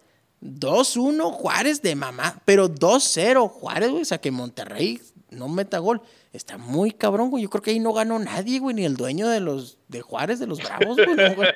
[0.41, 4.01] 2-1 Juárez de mamá, pero 2-0 Juárez, güey.
[4.01, 6.01] O sea, que Monterrey no meta gol.
[6.33, 7.43] Está muy cabrón, güey.
[7.43, 8.75] Yo creo que ahí no ganó nadie, güey.
[8.75, 11.49] Ni el dueño de los de Juárez, de los Bravos, güey.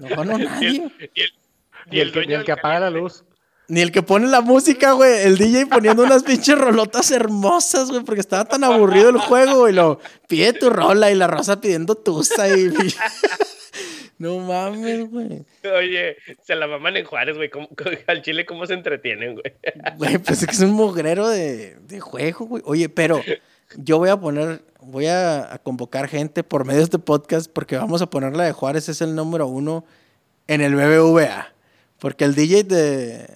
[0.00, 0.90] No, ganó nadie.
[1.90, 3.24] Ni el, el, que, apaga la luz.
[3.68, 5.22] Ni el que pone la música, güey.
[5.22, 8.02] El DJ poniendo unas pinches rolotas hermosas, güey.
[8.02, 9.72] Porque estaba tan aburrido el juego, güey.
[9.72, 12.72] Lo pide tu rola y la rosa pidiendo tusa y.
[14.18, 15.44] No mames, güey.
[15.76, 17.50] Oye, se la maman en Juárez, güey.
[18.06, 19.54] Al Chile, ¿cómo se entretienen, güey?
[19.96, 22.62] Güey, pues es que es un mugrero de, de juego, güey.
[22.66, 23.20] Oye, pero
[23.76, 28.02] yo voy a poner, voy a, convocar gente por medio de este podcast porque vamos
[28.02, 29.84] a poner la de Juárez, es el número uno
[30.46, 31.54] en el BBVA.
[31.98, 33.26] Porque el DJ de.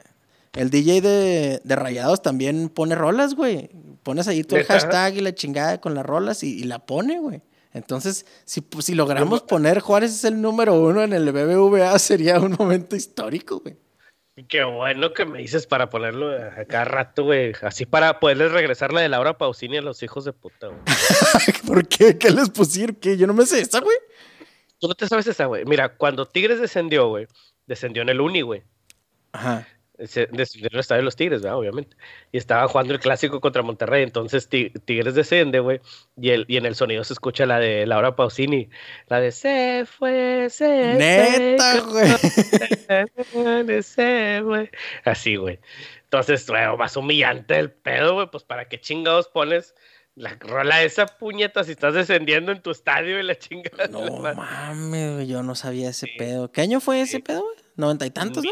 [0.55, 3.71] El DJ de, de Rayados también pone rolas, güey.
[4.03, 7.43] Pones ahí el hashtag y la chingada con las rolas y, y la pone, güey.
[7.73, 12.41] Entonces, si, pues, si logramos poner Juárez es el número uno en el BBVA, sería
[12.41, 13.77] un momento histórico, güey.
[14.49, 17.55] Qué bueno que me dices para ponerlo a cada rato, güey.
[17.63, 20.81] Así para poderles regresar la de Laura Pausini a los hijos de puta, güey.
[21.67, 22.17] ¿Por qué?
[22.19, 22.95] ¿Qué les pusieron?
[22.95, 23.17] ¿Qué?
[23.17, 23.97] Yo no me sé esa, güey.
[24.79, 25.65] Tú no te sabes esa, güey.
[25.65, 27.27] Mira, cuando Tigres descendió, güey,
[27.67, 28.63] descendió en el Uni, güey.
[29.33, 29.67] Ajá.
[29.99, 31.59] En el estadio de los Tigres, ¿verdad?
[31.59, 31.97] Obviamente.
[32.31, 34.05] Y estaba jugando el clásico contra Monterrey.
[34.05, 35.81] Entonces Ti- Tigres desciende, güey.
[36.17, 38.71] Y, el, y en el sonido se escucha la de Laura Pausini.
[39.09, 42.09] La de se fue, se Neta, güey.
[43.33, 44.71] fue, se fue.
[45.05, 45.59] Así, güey.
[46.05, 48.31] Entonces, güey, más humillante el pedo, güey.
[48.31, 49.75] Pues para qué chingados pones
[50.15, 53.87] la rola esa puñeta si estás descendiendo en tu estadio y la chingada.
[53.89, 54.01] No
[54.35, 56.51] mames, güey, yo no sabía ese pedo.
[56.51, 57.23] ¿Qué año fue ese Sí.
[57.23, 57.57] pedo, güey?
[57.77, 58.51] ¿Noventa y tantos, no?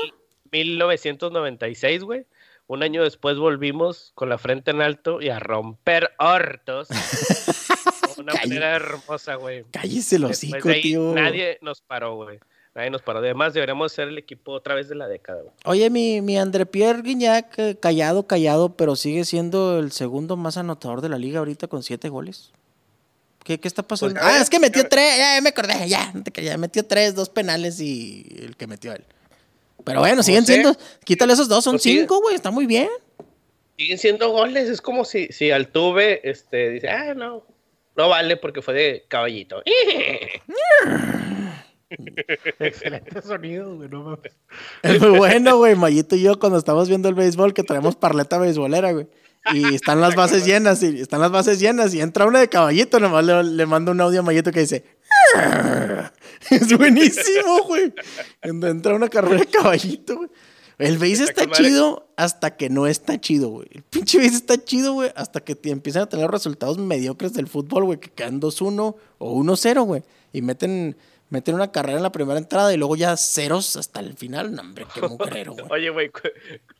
[0.57, 2.27] Mil- 1996, güey.
[2.69, 6.89] Un año después volvimos con la frente en alto y a romper hortos.
[6.89, 6.97] De
[8.23, 9.65] Una manera hermosa, güey.
[9.71, 11.13] Cállese el Después hocico, de ahí, tío.
[11.15, 12.41] Nadie nos paró, güey.
[12.75, 13.21] Nadie nos paró.
[13.21, 15.55] Además, deberíamos ser el equipo otra vez de la década, güey.
[15.65, 20.57] Oye, mi, mi André Pierre Guignac, eh, callado, callado, pero sigue siendo el segundo más
[20.57, 22.53] anotador de la liga ahorita con siete goles.
[23.45, 24.15] ¿Qué, qué está pasando?
[24.15, 27.29] Pues, ah, es que metió tres, ya, ya me acordé, ya, creas, metió tres, dos
[27.31, 29.05] penales y el que metió él.
[29.87, 30.55] Pero bueno, siguen sé.
[30.55, 32.89] siendo, quítale esos dos, son Pues cinco, güey, está muy bien.
[33.78, 34.68] Siguen siendo goles.
[34.68, 37.47] Es como si, si Altuve este, dice, ah, no,
[37.97, 39.62] no vale porque fue de caballito.
[42.59, 44.32] Excelente sonido, güey, no mames.
[44.82, 45.76] Es muy bueno, güey.
[45.76, 49.07] Mayito y yo cuando estamos viendo el béisbol, que traemos parleta beisbolera, güey.
[49.55, 52.99] Y están las bases llenas, y están las bases llenas, y entra una de caballito,
[52.99, 54.96] nomás le, le mando un audio a Mayito que dice.
[56.51, 57.93] Es buenísimo, güey.
[58.43, 60.29] Entra una carrera de caballito, güey.
[60.79, 63.68] El béis Está chido hasta que no está chido, güey.
[63.70, 67.47] El pinche béis está chido, güey, hasta que te empiezan a tener resultados mediocres del
[67.47, 70.03] fútbol, güey, que quedan 2-1 o 1-0, güey.
[70.33, 70.97] Y meten,
[71.31, 74.55] meten una carrera en la primera entrada y luego ya ceros hasta el final.
[74.55, 75.66] No, hombre, qué mugrero, güey.
[75.70, 76.11] Oye, güey,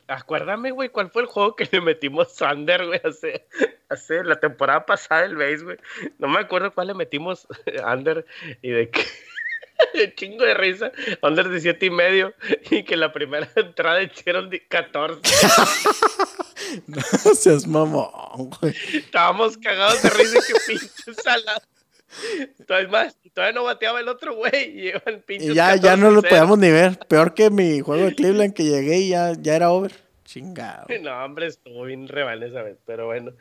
[0.09, 3.47] acuérdame, güey, cuál fue el juego que le metimos Sander, güey, hace,
[3.89, 5.77] hace la temporada pasada del base, güey.
[6.19, 7.47] No me acuerdo cuál le metimos
[7.85, 8.27] Under
[8.63, 9.05] y de qué.
[10.17, 10.93] Chingo de risa,
[11.23, 12.35] Under de siete y medio,
[12.71, 15.21] y que la primera entrada hicieron de 14.
[16.89, 17.01] No
[17.35, 18.75] seas mamón, güey.
[18.93, 21.63] Estábamos cagados de risa, que pinche salado.
[22.59, 24.93] Entonces más, todavía no bateaba el otro güey, y
[25.29, 26.29] Y ya, ya no lo 14-0.
[26.29, 26.99] podíamos ni ver.
[27.09, 29.93] Peor que mi juego de Cleveland que llegué y ya, ya era over.
[30.25, 30.87] Chingado.
[31.03, 33.33] No, hombre, estuvo bien reban esa vez, pero bueno.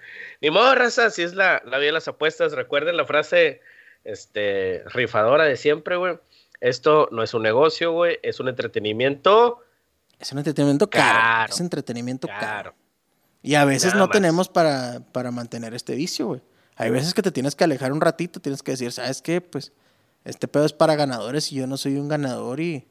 [0.42, 2.54] Ni modo, raza, si es la, la vida de las apuestas.
[2.54, 3.62] Recuerden la frase
[4.04, 6.18] este, rifadora de siempre, güey.
[6.62, 9.62] Esto no es un negocio, güey, es un entretenimiento
[10.20, 11.20] Es un entretenimiento caro.
[11.20, 11.54] Caro.
[11.54, 12.40] Es entretenimiento caro.
[12.40, 12.76] caro.
[13.42, 14.14] Y a veces Nada no más.
[14.14, 16.42] tenemos para, para mantener este vicio, güey.
[16.76, 19.42] Hay veces que te tienes que alejar un ratito, tienes que decir, ¿sabes qué?
[19.42, 19.72] Pues
[20.26, 22.88] este pedo es para ganadores y yo no soy un ganador y,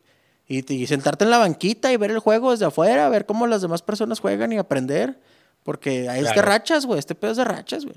[0.47, 3.47] y, te- y sentarte en la banquita y ver el juego desde afuera, ver cómo
[3.47, 5.19] las demás personas juegan y aprender.
[5.65, 6.99] Porque hay es de rachas, güey.
[6.99, 7.97] Este pedo es de rachas, güey.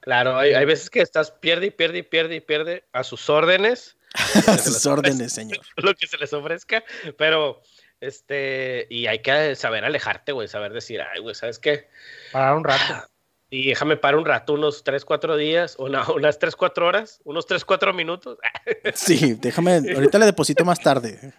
[0.00, 3.30] Claro, hay, hay veces que estás pierde y pierde y pierde y pierde a sus
[3.30, 3.96] órdenes,
[4.46, 5.60] A sus órdenes, señor.
[5.76, 6.84] lo que se les ofrezca,
[7.16, 7.62] pero
[8.00, 11.88] este, y hay que saber alejarte, güey, saber decir, ay, güey, ¿sabes qué?
[12.32, 13.08] Para un rato.
[13.54, 17.44] Y déjame parar un rato, unos 3, 4 días, una- unas 3, 4 horas, unos
[17.46, 18.38] 3, 4 minutos.
[18.94, 21.34] Sí, déjame, ahorita le deposito más tarde.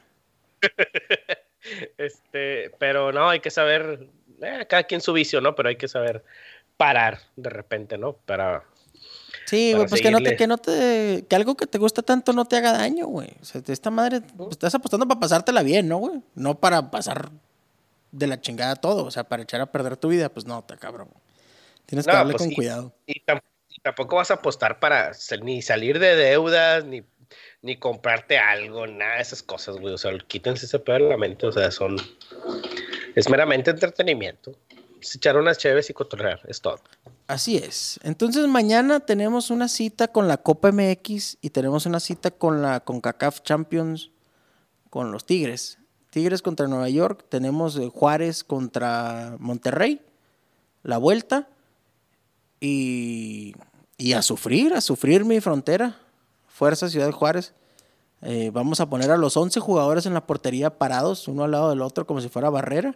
[1.98, 4.08] Este, pero no, hay que saber,
[4.42, 5.56] eh, cada quien su vicio, ¿no?
[5.56, 6.24] Pero hay que saber
[6.78, 8.14] parar de repente, ¿no?
[8.14, 8.64] Para,
[9.46, 12.04] Sí, Para güey, pues que no, te, que no te, que algo que te gusta
[12.04, 13.30] tanto no te haga daño, güey.
[13.42, 16.22] O sea, esta madre, pues, estás apostando para pasártela bien, ¿no, güey?
[16.36, 17.32] No para pasar
[18.12, 20.78] de la chingada todo, o sea, para echar a perder tu vida, pues no, está
[20.78, 21.08] cabrón.
[21.86, 22.94] Tienes que No, darle pues con cuidado.
[23.06, 25.12] y, tam- y tampoco vas a apostar para
[25.42, 27.04] ni salir de deudas, ni,
[27.62, 29.94] ni comprarte algo, nada de esas cosas, güey.
[29.94, 31.98] O sea, quítense ese pedo de la mente, o sea, son,
[33.16, 34.56] es meramente entretenimiento.
[35.16, 36.80] Echar unas cheves y cotorrear, es todo.
[37.28, 38.00] Así es.
[38.04, 42.80] Entonces mañana tenemos una cita con la Copa MX y tenemos una cita con la
[42.80, 44.12] CONCACAF Champions
[44.90, 45.78] con los Tigres.
[46.10, 50.00] Tigres contra Nueva York, tenemos eh, Juárez contra Monterrey,
[50.84, 51.50] la vuelta
[52.64, 53.54] y,
[53.98, 55.98] y a sufrir, a sufrir mi frontera.
[56.48, 57.54] Fuerza Ciudad Juárez.
[58.22, 61.72] Eh, vamos a poner a los 11 jugadores en la portería parados, uno al lado
[61.72, 62.96] del otro como si fuera barrera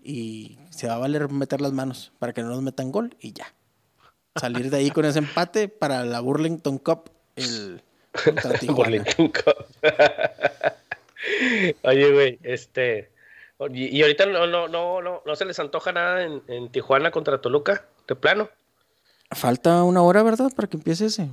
[0.00, 3.32] y se va a valer meter las manos para que no nos metan gol y
[3.32, 3.52] ya.
[4.36, 7.82] Salir de ahí con ese empate para la Burlington Cup el.
[8.68, 9.66] Burlington Cup.
[11.82, 13.10] Oye, güey, este.
[13.72, 17.10] Y, y ahorita no, no, no, no, no se les antoja nada en, en Tijuana
[17.10, 18.50] contra Toluca, de plano,
[19.34, 20.50] Falta una hora, ¿verdad?
[20.54, 21.30] Para que empiece ese.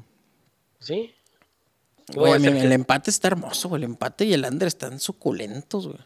[0.79, 1.13] ¿sí?
[2.13, 3.83] ¿Cómo va Güey, el empate está hermoso, güey.
[3.83, 5.99] El empate y el under están suculentos, güey.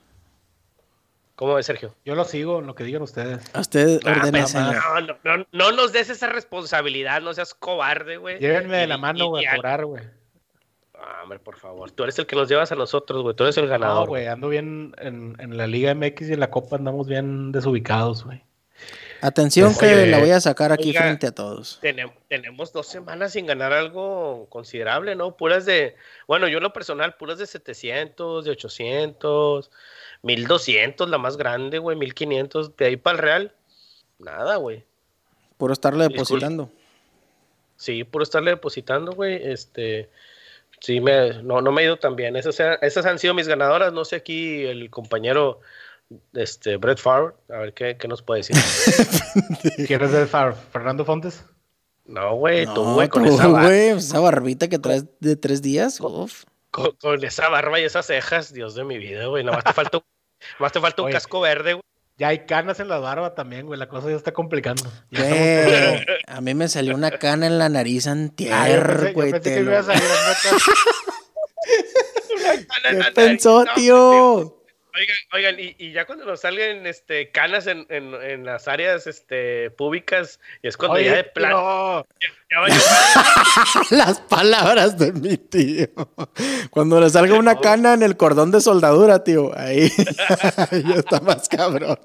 [1.35, 1.95] ¿Cómo ves, Sergio?
[2.05, 3.43] Yo lo sigo en lo que digan ustedes.
[3.53, 4.75] A usted Ah, señor.
[4.75, 8.39] no, no, no, no nos des esa responsabilidad, no seas cobarde, güey.
[8.39, 10.03] Llévenme de la mano, güey, a cobrar, güey.
[10.93, 11.91] Ah, hombre, por favor.
[11.91, 13.35] Tú eres el que nos llevas a nosotros, güey.
[13.35, 14.07] Tú eres el No, ganador.
[14.07, 18.23] güey, ando bien en, en la Liga MX y en la Copa andamos bien desubicados,
[18.23, 18.43] güey.
[19.25, 21.01] Atención Pues, que oye, la voy a sacar aquí oiga.
[21.01, 21.79] frente a todos.
[21.81, 25.35] Tenem- tenemos dos semanas sin ganar algo considerable, ¿no?
[25.35, 25.95] Puras de,
[26.27, 29.71] bueno, yo en lo personal, puras de 700, de 800,
[30.21, 33.53] 1200, la más grande, güey, 1500, de ahí para el Real,
[34.19, 34.83] nada, güey.
[35.57, 36.69] Por estarle depositando.
[37.77, 40.09] Sí, puro estarle depositando, güey, este,
[40.81, 42.35] sí, me, no, no me ha ido tan bien.
[42.35, 45.61] Esas, esas han sido mis ganadoras, no sé aquí el compañero,
[46.33, 48.55] este, Brett Favre, a ver qué, qué nos puede decir.
[49.87, 50.55] ¿Quién es el Far?
[50.71, 51.43] ¿Fernando Fontes?
[52.05, 53.63] No, güey, tú, No, güey, con esa barba.
[53.67, 55.99] güey, esa barbita que traes de tres días.
[56.01, 56.43] uf.
[56.71, 59.43] Con, con esa barba y esas cejas, Dios de mi vida, güey.
[59.43, 60.03] Nada más te falta, un-
[60.59, 61.13] más te falta un Oye.
[61.13, 61.81] casco verde, güey.
[62.17, 63.77] Ya hay canas en la barba también, güey.
[63.79, 64.83] La cosa ya está complicando.
[65.11, 69.07] Ya Güey, a mí me salió una cana en la nariz Ah, yo antier, pensé,
[69.07, 69.31] yo güey.
[69.31, 70.57] pensé que lo- iba a salir neta.
[73.05, 74.54] ¿Qué pensó, tío?
[74.97, 79.07] Oigan, oigan, y, y ya cuando nos salgan este, canas en, en, en las áreas
[79.07, 81.57] este, públicas, y es cuando Oye, ya de plano.
[81.57, 82.05] no.
[82.21, 82.29] Ya.
[83.91, 85.87] Las palabras de mi tío.
[86.69, 89.89] Cuando le salga una cana en el cordón de soldadura, tío, ahí
[90.71, 91.99] ya está más cabrón.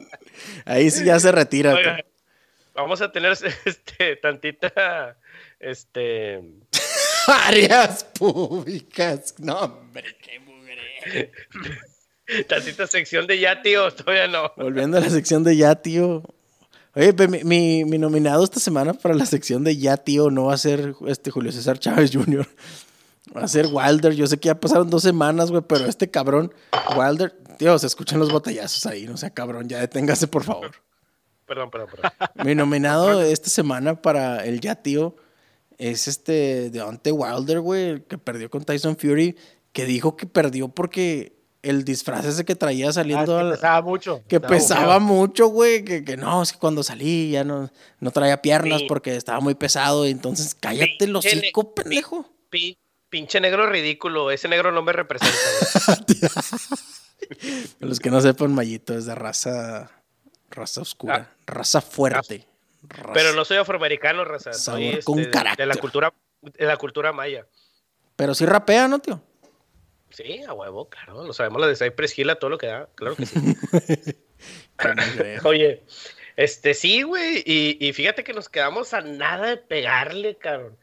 [0.65, 1.75] Ahí sí ya se retira.
[1.75, 2.05] Oigan,
[2.75, 3.33] vamos a tener
[3.65, 5.17] este, tantita.
[5.61, 6.41] Este.
[7.29, 9.37] Áreas públicas.
[9.39, 11.31] No, hombre, qué mugre.
[12.49, 13.91] Tantita sección de ya, tío.
[13.93, 14.53] Todavía no.
[14.57, 16.23] Volviendo a la sección de ya, tío.
[16.95, 20.47] Oye, pe- mi, mi, mi nominado esta semana para la sección de ya, tío, no
[20.47, 22.47] va a ser este Julio César Chávez Jr.
[23.37, 24.13] Va a ser Wilder.
[24.15, 26.53] Yo sé que ya pasaron dos semanas, güey, pero este cabrón,
[26.97, 30.73] Wilder, tío, se escuchan los botellazos ahí, no sea cabrón, ya deténgase, por favor.
[31.47, 32.11] Perdón, perdón, perdón.
[32.45, 35.15] Mi nominado esta semana para el ya, tío,
[35.79, 39.37] es este Deontay Wilder, güey, el que perdió con Tyson Fury,
[39.73, 43.83] que dijo que perdió porque el disfraz ese que traía Ah, saliendo que al- pesaba
[43.83, 44.23] mucho.
[44.29, 48.11] que Estaba pesaba mucho, güey, que, que no, es que cuando salí ya no, no
[48.11, 48.87] traía piernas Sí.
[48.89, 52.27] porque estaba muy pesado, y entonces cállate Pinche hocico, ne- pendejo.
[52.49, 52.79] Pi-
[53.11, 54.31] pinche negro ridículo.
[54.31, 55.37] Ese negro no me representa.
[55.87, 56.19] güey.
[57.81, 59.91] Los que no sepan, Mayito es de raza,
[60.51, 62.39] raza oscura, raza fuerte.
[62.39, 62.47] raza-
[63.05, 63.11] Ah.
[63.13, 64.53] Pero no soy afroamericano, raza.
[64.55, 65.67] Soy este, con de- de, carácter.
[65.69, 67.47] la cultura, de la cultura maya.
[68.17, 69.21] Pero sí rapea, ¿no, tío?
[70.11, 71.25] Sí, a huevo, claro.
[71.25, 72.89] Lo sabemos la de Cypress Hill a todo lo que da.
[72.95, 73.39] Claro que sí.
[75.45, 75.83] Oye,
[76.37, 77.43] este sí, güey.
[77.47, 80.77] Y, y fíjate que nos quedamos a nada de pegarle, cabrón.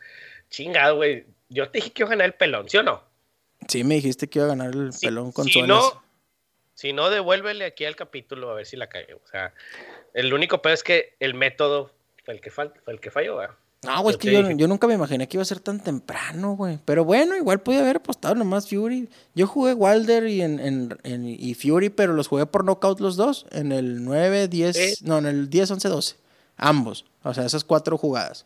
[0.49, 1.25] Chingado, güey.
[1.49, 3.03] Yo te dije que iba a ganar el pelón, ¿sí o no?
[3.67, 6.03] Sí, me dijiste que iba a ganar el pelón con si no,
[6.73, 9.13] si no, devuélvele aquí al capítulo a ver si la cagué.
[9.15, 9.53] O sea,
[10.13, 11.91] el único peor es que el método
[12.23, 13.47] fue el que, fal- fue el que falló, güey.
[13.83, 16.55] No, güey, es que yo, yo nunca me imaginé que iba a ser tan temprano,
[16.55, 16.79] güey.
[16.83, 19.07] Pero bueno, igual podía haber apostado nomás Fury.
[19.35, 23.15] Yo jugué Wilder y, en, en- en- y Fury, pero los jugué por knockout los
[23.17, 23.45] dos.
[23.51, 25.05] En el 9, 10, Sí.
[25.05, 26.15] no, en el 10, 11, 12.
[26.57, 27.05] Ambos.
[27.23, 28.45] O sea, esas cuatro jugadas.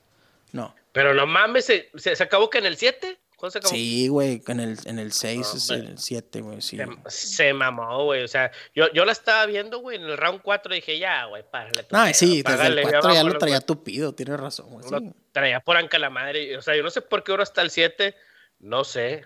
[0.51, 0.75] No.
[0.91, 3.17] Pero no mames, ¿se, se, se acabó que en el 7?
[3.41, 3.73] ¿Cuándo se acabó?
[3.75, 5.89] Sí, güey, en el, en el 6, No, hombre.
[5.91, 6.77] el 7, güey, sí.
[7.07, 8.23] Se, se mamó, güey.
[8.23, 11.43] O sea, yo, yo la estaba viendo, güey, en el round 4 dije, ya, güey,
[11.51, 11.85] párale.
[11.91, 13.65] No, pedo, sí, desde págale, el 4 ya lo vámonos, traía güey".
[13.65, 14.89] tupido, tienes razón, güey.
[14.89, 15.11] Lo sí.
[15.33, 16.55] traía por anca la madre.
[16.55, 18.15] O sea, yo no sé por qué ahora hasta el 7.
[18.59, 19.25] No sé.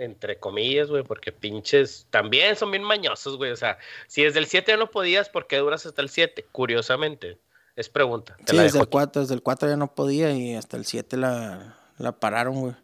[0.00, 3.50] Entre comillas, güey, porque pinches también son bien mañosos, güey.
[3.50, 6.46] O sea, si desde el 7 ya no podías, ¿por qué duras hasta el 7?
[6.52, 7.36] Curiosamente.
[7.74, 8.36] Es pregunta.
[8.44, 8.90] Te Sí, la desde el, aquí.
[8.92, 12.74] 4, desde el 4 ya no podía y hasta el 7 la, la pararon, güey.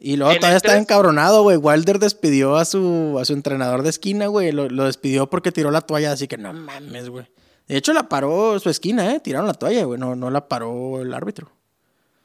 [0.00, 1.56] Y luego En todavía tres- encabronado, güey.
[1.56, 4.52] Wilder despidió a su, a su entrenador de esquina, güey.
[4.52, 7.26] Lo, lo despidió porque tiró la toalla, así que no mames, güey.
[7.66, 9.20] De hecho, la paró su esquina, ¿eh?
[9.20, 9.98] Tiraron la toalla, güey.
[9.98, 11.50] No, no la paró el árbitro.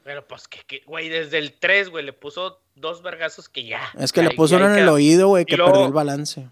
[0.04, 3.80] Pero pues que, güey, desde el 3, güey, le puso dos vergazos que ya.
[3.98, 6.46] Es que le puso uno en el oído, güey, que luego- perdió el balance.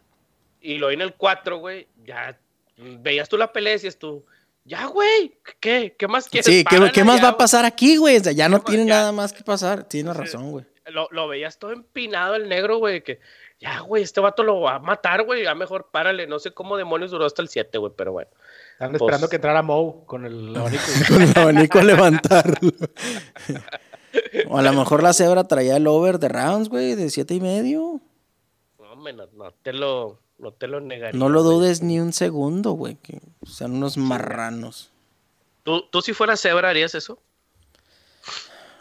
[0.61, 2.39] Y lo en el 4, güey, ya
[2.79, 4.25] veías tú la pelea y decías tú,
[4.64, 5.95] ya, güey, ¿qué?
[5.99, 6.47] ¿Qué más quieres?
[6.47, 7.39] Sí, ¿qué, qué más ya, va a güey".
[7.39, 8.16] pasar aquí, güey?
[8.16, 8.95] O sea, ya no tiene Ya.
[8.95, 9.85] nada más que pasar.
[9.85, 10.64] Tienes razón, güey.
[10.87, 13.20] Lo, lo veías todo empinado el negro, güey, que
[13.61, 16.26] ya, güey, este vato lo va a matar, güey, ya mejor párale.
[16.26, 18.30] No sé cómo demonios duró hasta el 7, güey, pero bueno.
[18.72, 20.83] Están esperando Pues- que entrara Moe con el abanico.
[21.09, 22.70] Con el abanico a levantarlo.
[24.49, 27.41] o a lo mejor la cebra traía el over de rounds, güey, de siete y
[27.41, 28.01] medio.
[28.78, 31.18] No, hombre, no, no te lo, no te lo negaría.
[31.18, 31.55] No lo güey.
[31.57, 32.97] dudes ni un segundo, güey.
[32.97, 34.91] Que sean unos marranos.
[35.62, 37.18] ¿Tú, tú si fueras cebra harías eso?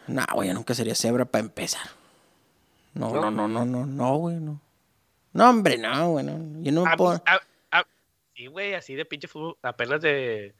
[0.08, 1.82] No, güey, yo nunca sería cebra para empezar.
[2.94, 4.60] No, no, no, no, no, no, güey, no.
[5.34, 6.62] No, hombre, no, güey, no.
[6.62, 7.12] Yo no me A puedo...
[7.26, 7.40] a-
[7.72, 7.86] a-
[8.36, 10.54] Sí, güey, así de pinche fútbol, apenas de.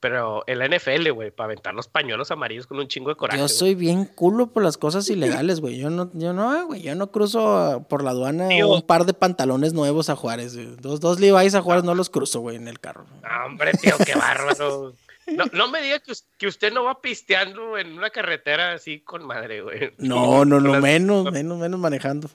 [0.00, 3.38] Pero en la NFL, güey, para aventar los pañuelos amarillos con un chingo de coraje.
[3.40, 5.78] Yo soy bien culo por las cosas ilegales, güey.
[5.78, 9.72] Yo no, yo no, güey, yo no cruzo por la aduana un par de pantalones
[9.72, 10.54] nuevos a Juárez.
[10.80, 13.06] Dos, dos Levi's a Juárez no los cruzo, güey, en el carro.
[13.46, 14.92] hombre, tío, qué bárbaro.
[15.26, 19.60] No, no me diga que, usted no va pisteando en una carretera así con madre,
[19.60, 19.92] güey.
[19.98, 22.30] No, no, no, menos, menos, menos manejando.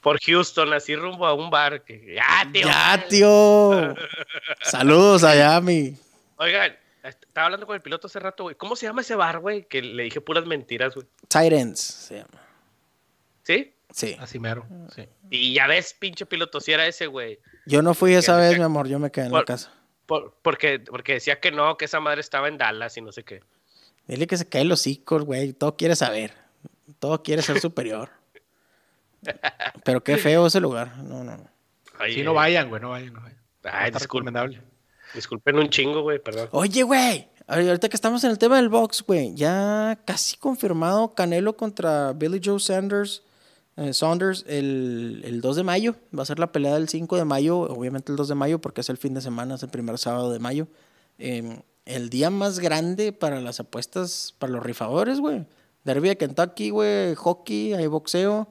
[0.00, 1.84] Por Houston, así rumbo a un bar.
[1.84, 2.66] Que, ya, tío.
[2.66, 3.94] Ya, tío.
[4.62, 5.96] Saludos a mi.
[6.36, 8.56] Oigan, estaba hablando con el piloto hace rato, güey.
[8.56, 9.64] ¿Cómo se llama ese bar, güey?
[9.64, 11.06] Que le dije puras mentiras, güey.
[11.28, 12.42] Titans se llama.
[13.44, 13.74] ¿Sí?
[13.90, 14.16] Sí.
[14.18, 15.08] Así mero, sí.
[15.30, 17.38] Y ya ves, pinche piloto, si era ese, güey.
[17.66, 19.70] Yo no fui esa vez, mi amor, yo me quedé en la casa
[20.42, 23.42] porque, porque decía que no, que esa madre estaba en Dallas y no sé qué.
[24.06, 25.52] Dile que se cae los hocico, güey.
[25.52, 26.34] Todo quiere saber.
[26.98, 28.10] Todo quiere ser superior.
[29.84, 30.96] Pero qué feo ese lugar.
[30.98, 31.48] No, no.
[32.12, 33.12] Si no vayan, güey, no vayan.
[33.12, 33.22] No
[33.64, 34.34] Ay, disculpen.
[35.14, 36.48] Disculpen un chingo, güey, perdón.
[36.52, 37.28] Oye, güey.
[37.46, 39.34] Ahorita que estamos en el tema del box, güey.
[39.34, 43.22] Ya casi confirmado Canelo contra Billy Joe Sanders
[43.76, 45.94] eh, Saunders el, el, 2 de mayo.
[46.16, 48.82] Va a ser la pelea del 5 de mayo, obviamente el 2 de mayo porque
[48.82, 50.68] es el fin de semana, es el primer sábado de mayo.
[51.18, 55.46] Em, el día más grande para las apuestas, para los rifadores, güey.
[55.84, 58.48] Derby de Kentucky, güey, hockey, hay boxeo,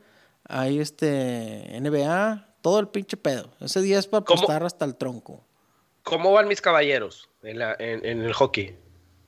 [0.47, 3.49] hay este NBA, todo el pinche pedo.
[3.61, 5.45] Ese día es para apostar hasta el tronco.
[6.03, 8.75] ¿Cómo van mis caballeros en, en el hockey?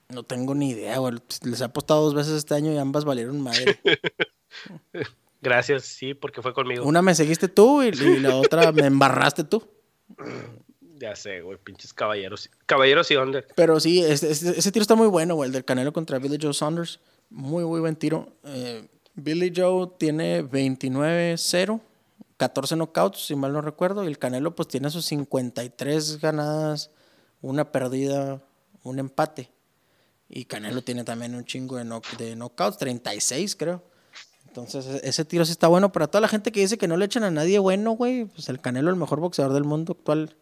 [0.09, 1.15] No tengo ni idea, güey.
[1.43, 3.79] Les he apostado dos veces este año y ambas valieron madre.
[5.53, 6.83] Gracias, sí, porque fue conmigo.
[6.83, 9.63] Una me seguiste tú y, la otra me embarraste tú.
[10.95, 12.49] Ya sé, güey, pinches caballeros.
[12.65, 13.45] Caballeros y dónde.
[13.55, 16.99] Pero sí, ese, tiro está muy bueno, güey, el del Canelo contra Billy Joe Saunders.
[17.29, 18.35] Muy, muy buen tiro.
[18.45, 21.79] Eh, Billy Joe tiene 29-0,
[22.37, 26.89] 14 knockouts, si mal no recuerdo, y el Canelo pues tiene sus 53 ganadas,
[27.41, 28.41] una perdida,
[28.81, 29.51] un empate.
[30.29, 33.92] Y Canelo tiene también un chingo de, de knockouts, 36 creo.
[34.55, 35.91] Entonces, e-, ese tiro sí está bueno.
[35.91, 38.49] Para toda la gente que dice que no le echan a nadie bueno, güey, pues
[38.49, 40.35] el Canelo, el mejor boxeador del mundo actual,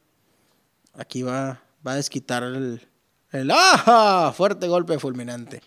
[0.93, 2.87] aquí va, va a desquitar el,
[3.31, 4.33] el ¡ah!
[4.35, 5.61] Fuerte golpe fulminante.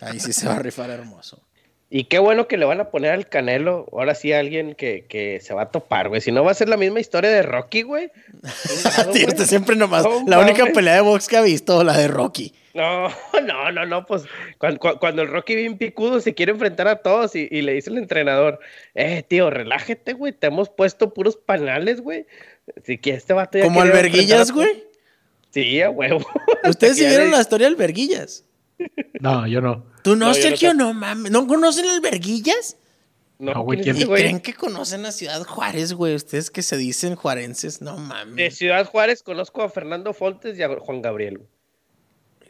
[0.00, 1.42] Ahí sí se va a rifar hermoso.
[1.90, 5.06] Y qué bueno que le van a poner al Canelo, ahora sí a alguien que,
[5.08, 6.20] que, se va a topar, güey.
[6.20, 8.10] Si no va a ser la misma historia de Rocky, güey.
[9.14, 10.04] Tío, usted siempre nomás.
[10.26, 12.52] la única pelea de box que ha visto, la de Rocky.
[12.74, 13.08] No,
[13.42, 14.24] no, no, no, pues
[14.58, 18.60] cuando, el Rocky bien picudo se quiere enfrentar a todos y, le dice el entrenador,
[18.94, 22.26] eh, tío, relájate, güey, te hemos puesto puros panales, güey.
[22.80, 24.84] Así que este vato ya ¿Como alberguillas, güey?
[25.50, 26.20] Sí, a huevo.
[26.68, 28.44] ¿Ustedes sí vieron la historia de alberguillas?
[29.20, 29.84] No, yo no.
[30.02, 30.74] ¿Tú no, Sergio?
[30.74, 31.32] No, mames.
[31.32, 32.76] ¿No conocen alberguillas?
[33.38, 33.80] No, güey.
[33.88, 36.14] ¿Y creen que conocen a Ciudad Juárez, güey?
[36.14, 38.36] Ustedes que se dicen juarenses, no mames.
[38.36, 41.48] De Ciudad Juárez conozco a Fernando Foltes y a Juan Gabriel, güey.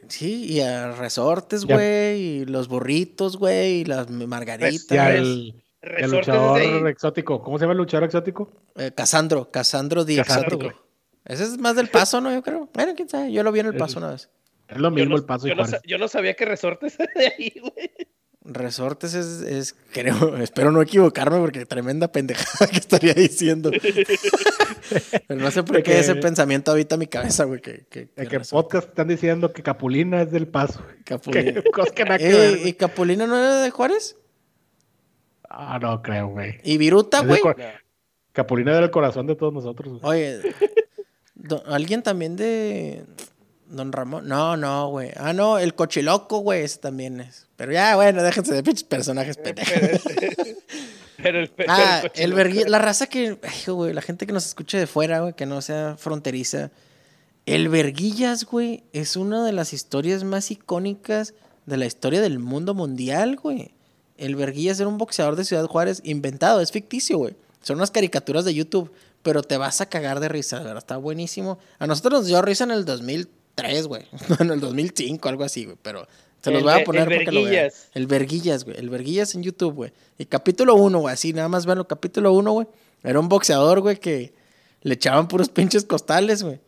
[0.09, 4.91] Sí, y a resortes, güey, y los burritos, güey, y las margaritas.
[4.91, 7.43] Y el luchador exótico.
[7.43, 8.51] ¿Cómo se llama el luchador exótico?
[8.77, 10.73] Eh, Casandro, Casandro Di Exótico.
[11.25, 12.33] Ese es más del paso, ¿no?
[12.33, 12.71] Yo creo.
[12.73, 13.31] Bueno, quién sabe.
[13.31, 14.31] Yo lo vi en el paso una vez.
[14.69, 15.49] Es lo mismo el paso.
[15.49, 17.91] Yo, no, yo no sabía que resortes de ahí, güey.
[18.45, 23.71] Resortes es, es, creo, espero no equivocarme porque tremenda pendejada que estaría diciendo.
[25.27, 27.61] Pero no sé por qué ese pensamiento habita mi cabeza, güey.
[27.61, 30.83] Que, que, que, podcast están diciendo que Capulina es del paso.
[31.05, 31.63] Capulina.
[32.19, 34.17] Eh, ¿Y Capulina no era de Juárez?
[35.49, 36.61] Ah, no creo, güey.
[36.63, 37.41] ¿Y Viruta, güey?
[38.33, 40.01] Capulina era el corazón de todos nosotros.
[40.03, 40.41] Oye,
[41.67, 43.05] alguien también de
[43.69, 44.27] Don Ramón.
[44.27, 45.11] No, no, güey.
[45.17, 47.47] Ah, no, el cochiloco, güey, ese también es.
[47.57, 50.03] Pero ya, bueno, déjense de pinches personajes pendejos.
[51.17, 55.21] Pero el, ah, el, la raza que, güey, la gente que nos escuche de fuera,
[55.21, 56.71] güey, que no sea fronteriza.
[57.47, 61.35] El Verguillas, güey, es una de las historias más icónicas
[61.67, 63.73] de la historia del mundo mundial, güey.
[64.17, 67.37] El Verguillas era un boxeador de Ciudad Juárez inventado, es ficticio, güey.
[67.63, 68.93] Son unas caricaturas de YouTube,
[69.23, 70.79] pero te vas a cagar de risa, ¿verdad?
[70.79, 71.59] Está buenísimo.
[71.79, 72.85] A nosotros nos dio risa en el
[73.63, 74.07] 2003, güey.
[74.41, 75.77] en el 2005, algo así, güey.
[75.83, 76.07] Pero
[76.43, 77.71] se los voy a poner porque lo vean.
[77.95, 78.79] El Verguillas, güey.
[78.79, 79.93] El Verguillas en YouTube, güey.
[80.19, 81.13] Y capítulo 1, güey.
[81.13, 81.87] Así, nada más veanlo.
[81.87, 82.67] Capítulo 1, güey.
[83.03, 84.33] Era un boxeador, güey, que
[84.83, 86.61] le echaban puros pinches costales, güey.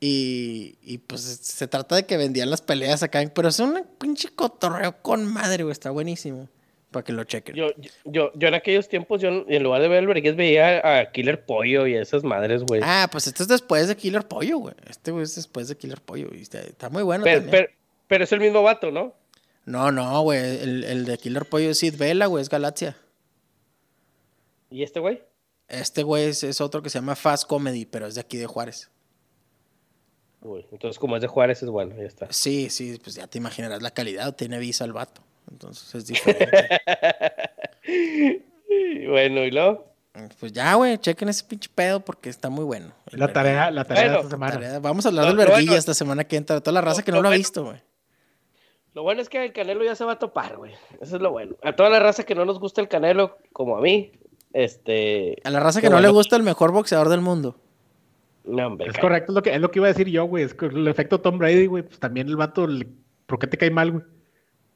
[0.00, 3.20] Y, y, pues se trata de que vendían las peleas acá.
[3.34, 5.72] Pero es un pinche cotorreo con madre, güey.
[5.72, 6.48] Está buenísimo.
[6.90, 7.54] Para que lo chequen.
[7.54, 7.68] Yo,
[8.04, 11.44] yo, yo en aquellos tiempos, yo en lugar de ver el Verguillas, veía a Killer
[11.44, 12.80] Pollo y esas madres, güey.
[12.82, 14.74] Ah, pues esto es después de Killer Pollo, güey.
[14.88, 16.28] Este, güey, es después de Killer Pollo.
[16.32, 17.68] Y está, muy bueno pero, también.
[18.06, 19.14] Pero es el mismo vato, ¿no?
[19.66, 20.38] No, no, güey.
[20.38, 22.40] El, de Killer Pollo es Sid Vela, güey.
[22.40, 22.96] Es Galaxia.
[24.70, 25.20] ¿Y este güey?
[25.68, 28.90] Este güey es, otro que se llama Fast Comedy, pero es de aquí de Juárez.
[30.40, 32.28] Uy, entonces, como es de Juárez, es bueno, ya está.
[32.30, 35.20] Sí, sí, pues ya te imaginarás la calidad, tiene visa el vato.
[35.50, 36.80] Entonces es diferente.
[39.08, 39.88] bueno, ¿y luego?
[40.40, 42.92] Pues ya, güey, chequen ese pinche pedo porque está muy bueno.
[43.12, 44.78] La tarea, la tarea de esta semana.
[44.80, 46.60] Vamos a hablar del verguilla esta semana que entra.
[46.60, 47.80] Toda la raza que no lo, ha visto, güey.
[48.94, 50.72] Lo bueno es que el Canelo ya se va a topar, güey.
[51.00, 51.56] Eso es lo bueno.
[51.62, 54.12] A toda la raza que no nos gusta el Canelo, como a mí,
[54.52, 55.36] este...
[55.44, 57.56] A la raza que no le gusta el mejor boxeador del mundo.
[58.44, 60.42] No, hombre, es correcto, es lo, que, es lo que iba a decir yo, güey.
[60.42, 62.66] Es que el efecto Tom Brady, güey, pues también el vato,
[63.26, 64.04] ¿por qué te cae mal, güey?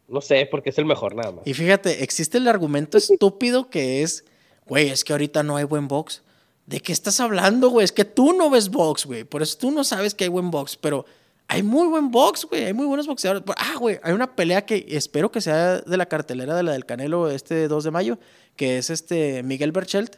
[0.09, 1.46] No sé, porque es el mejor nada más.
[1.46, 4.24] Y fíjate, existe el argumento estúpido que es
[4.66, 6.22] güey, es que ahorita no hay buen box.
[6.66, 7.84] ¿De qué estás hablando, güey?
[7.84, 9.24] Es que tú no ves box, güey.
[9.24, 11.05] Por eso tú no sabes que hay buen box, pero
[11.48, 12.64] hay muy buen box, güey.
[12.64, 13.42] Hay muy buenos boxeadores.
[13.57, 16.86] Ah, güey, hay una pelea que espero que sea de la cartelera de la del
[16.86, 18.18] Canelo este 2 de mayo,
[18.57, 20.16] que es este Miguel Berchelt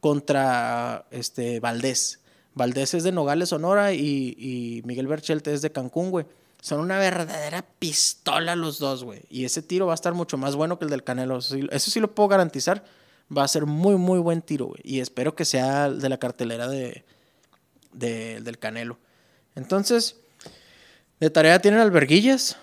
[0.00, 2.20] contra este Valdés.
[2.54, 6.26] Valdés es de Nogales, Sonora y, y Miguel Berchelt es de Cancún, güey.
[6.64, 9.20] Son una verdadera pistola los dos, güey.
[9.28, 11.36] Y ese tiro va a estar mucho más bueno que el del Canelo.
[11.36, 12.82] eso sí lo puedo garantizar
[13.36, 14.80] va a ser muy, muy buen tiro, güey.
[14.82, 17.04] Y espero que sea de la cartelera de,
[17.92, 18.96] del Canelo.
[19.54, 20.18] Entonces,
[21.20, 22.56] de tarea tienen alberguillas.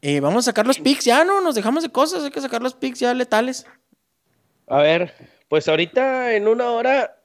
[0.00, 1.40] Y vamos a sacar los picks ya, ¿no?
[1.40, 3.66] Nos dejamos de cosas, hay que sacar los picks ya letales.
[4.66, 5.14] A ver,
[5.48, 7.20] pues ahorita en una hora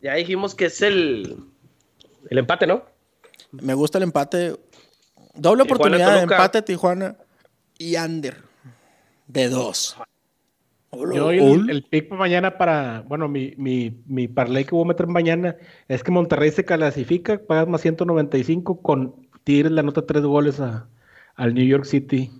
[0.00, 1.36] ya dijimos que es el,
[2.30, 2.84] el empate, ¿no?
[3.52, 4.56] Me gusta el empate.
[5.34, 7.16] Doble oportunidad de empate Tijuana
[7.78, 8.36] y Under.
[9.26, 9.96] De dos.
[10.92, 15.06] Yo el, el, pick mañana para, bueno, mi, mi, mi parlay que voy a meter
[15.06, 15.56] mañana
[15.88, 20.86] es que Monterrey se clasifica, pagas más 195 con Tigres la nota tres goles a,
[21.34, 22.30] al New York City.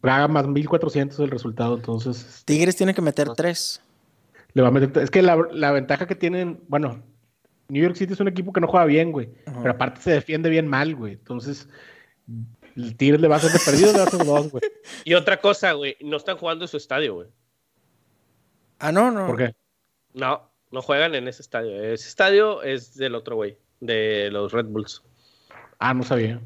[0.00, 2.24] Paga más 1400 el resultado, entonces.
[2.24, 3.82] Este, Tigres tiene que meter tres.
[4.54, 7.02] Le va a meter, es que la, la, ventaja que tienen, bueno,
[7.68, 10.48] New York City es un equipo que no juega bien, güey, pero aparte se defiende
[10.48, 11.12] bien mal, güey.
[11.12, 11.68] Entonces,
[12.76, 14.62] el Tigres le va a hacer de perdido, le va a hacer dos, güey.
[15.04, 17.28] Y otra cosa, güey, no están jugando en su estadio, güey.
[18.78, 19.26] Ah, no, no.
[19.26, 19.54] ¿Por qué?
[20.14, 21.82] No, no juegan en ese estadio.
[21.82, 25.02] Ese estadio es del otro güey, de los Red Bulls.
[25.78, 26.40] Ah, no sabía.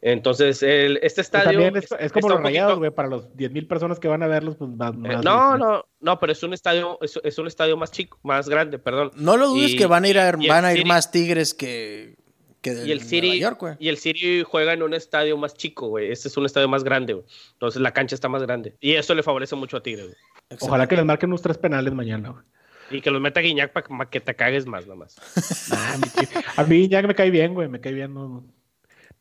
[0.00, 1.60] Entonces, el, este estadio.
[1.74, 4.92] es, como los rayados, güey, para los 10.000 personas que van a verlos, pues más.
[4.94, 8.78] Eh, no, no, no, pero es un estadio, es, un estadio más chico, más grande,
[8.78, 9.10] perdón.
[9.16, 10.16] No lo dudes que van a ir,
[10.48, 12.16] van a ir más tigres que,
[12.64, 13.40] y el City,
[13.78, 16.10] Y el City juega en un estadio más chico, güey.
[16.10, 17.26] Este es un estadio más grande, güey.
[17.52, 18.74] Entonces la cancha está más grande.
[18.80, 20.16] Y eso le favorece mucho a Tigre, güey.
[20.60, 22.44] Ojalá que les marquen unos tres penales mañana, güey.
[22.90, 25.16] Y que los meta Guiñac para que te cagues más, nada más.
[26.56, 27.68] a mí Guiñac me cae bien, güey.
[27.68, 28.14] Me cae bien.
[28.14, 28.44] No,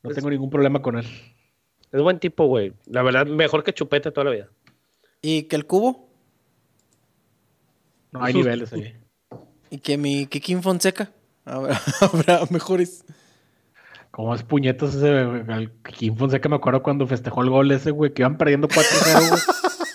[0.04, 1.06] no tengo ningún problema con él.
[1.92, 2.74] Es buen tipo, güey.
[2.86, 4.50] La verdad, mejor que Chupete toda la vida.
[5.22, 6.10] ¿Y que el cubo?
[8.12, 8.96] No hay niveles ahí.
[9.70, 11.12] ¿Y que mi Kikin Fonseca?
[11.46, 13.06] habrá mejores.
[14.12, 18.14] Como es puñetos ese, el Kim Fonseca me acuerdo cuando festejó el gol ese, güey,
[18.14, 19.42] que iban perdiendo 4-0, güey.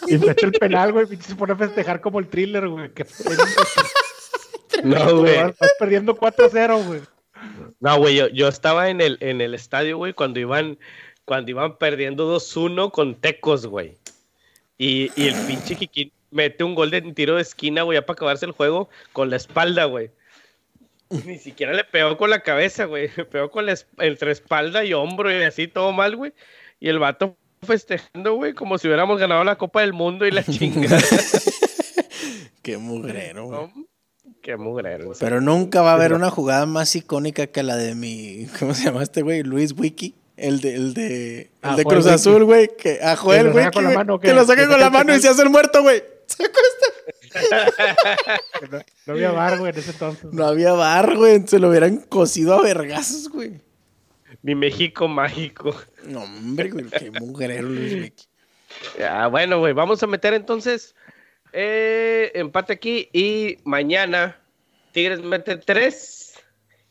[0.09, 2.91] y mete el penal, güey, y se pone a festejar como el thriller, güey.
[4.85, 5.35] no, güey.
[5.35, 7.01] Estás perdiendo 4-0, güey.
[7.83, 10.79] No, güey, yo, yo, estaba en el, en el estadio, güey, cuando iban,
[11.25, 13.99] cuando iban perdiendo 2-1 con Tecos, güey.
[14.79, 18.15] Y, y el pinche Kikín mete un gol de tiro de esquina, güey, ya para
[18.15, 20.13] acabarse el juego con la espalda, güey.
[21.27, 23.11] Ni siquiera le pegó con la cabeza, güey.
[23.17, 26.33] Le pegó con la entre espalda y hombro y así todo mal, güey.
[26.79, 30.45] Y el vato festejando, güey, como si hubiéramos ganado la Copa del Mundo y la
[30.45, 31.03] chingada.
[32.63, 33.87] Qué mugrero, güey.
[34.43, 35.13] Qué mugrero.
[35.21, 38.49] Pero nunca va a haber una jugada más icónica que la de mi.
[38.59, 39.45] ¿Cómo se llama este güey?
[39.45, 40.17] Luis Wiki.
[40.37, 42.71] El de, el de, el ah, de Cruz Azul, güey.
[42.77, 43.67] Que, a Joel, güey.
[43.71, 43.79] Que,
[44.21, 46.03] que, lo saque con la mano y se hace el muerto, güey.
[46.27, 46.43] Se
[49.07, 50.33] no, había bar, güey, en ese entonces.
[50.33, 51.47] No había bar, güey.
[51.47, 53.61] Se lo hubieran cosido a vergazos, güey.
[54.43, 55.75] Mi México mágico.
[56.05, 58.13] No, hombre, güey, qué mugrero Luis
[58.99, 60.97] Ya, bueno, güey, vamos a meter entonces
[61.53, 64.41] eh, empate aquí y mañana
[64.93, 66.35] Tigres mete tres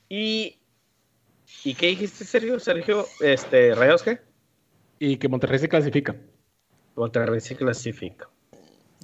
[0.10, 0.60] y
[1.64, 2.60] ¿y qué dijiste, Sergio?
[2.60, 4.22] Sergio, este, ¿Rayos qué?
[5.00, 6.16] Y que Monterrey se clasifica.
[6.96, 8.30] Monterrey se clasifica.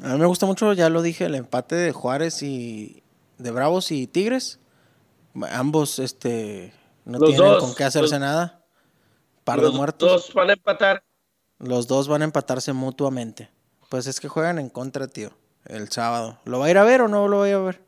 [0.04, 3.04] A mí me gusta mucho, ya lo dije, el empate de Juárez y
[3.38, 4.60] de Bravos y Tigres.
[5.52, 6.74] Ambos este,
[7.06, 8.66] no tienen con qué hacerse nada.
[9.44, 10.12] Par de muertos.
[10.12, 11.04] Los dos van a empatar.
[11.60, 13.50] Los dos van a empatarse mutuamente.
[13.90, 15.32] Pues es que juegan en contra, tío.
[15.68, 16.40] El sábado.
[16.46, 17.80] ¿Lo va a ir a ver o no lo voy a ver?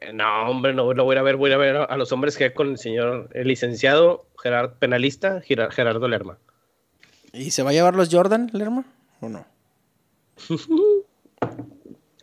[0.00, 1.36] Eh, no, hombre, no lo voy a ir a ver.
[1.36, 4.26] Voy a ir a ver a los hombres que hay con el señor, el licenciado
[4.40, 6.38] Gerard, penalista Gerardo Lerma.
[7.32, 8.84] ¿Y se va a llevar los Jordan, Lerma?
[9.20, 9.46] ¿O no?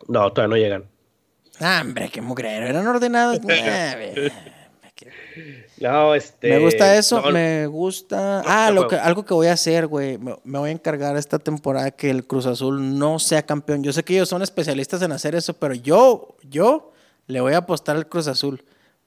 [0.08, 0.88] No, todavía no llegan.
[1.60, 2.66] Ah, hombre, qué mugrero.
[2.66, 3.38] Eran ordenados.
[5.80, 6.50] No, este.
[6.50, 8.42] Me gusta eso, no, me gusta.
[8.44, 10.18] Ah, lo que, algo que voy a hacer, güey.
[10.18, 13.82] Me, me voy a encargar esta temporada que el Cruz Azul no sea campeón.
[13.82, 16.92] Yo sé que ellos son especialistas en hacer eso, pero yo, yo
[17.26, 18.62] le voy a apostar al Cruz Azul.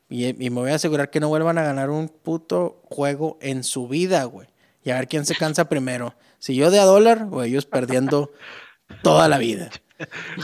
[0.09, 3.63] Y, y me voy a asegurar que no vuelvan a ganar un puto juego en
[3.63, 4.47] su vida, güey.
[4.84, 6.15] Y a ver quién se cansa primero.
[6.39, 8.32] Si yo de a dólar o ellos perdiendo
[9.01, 9.69] toda la vida.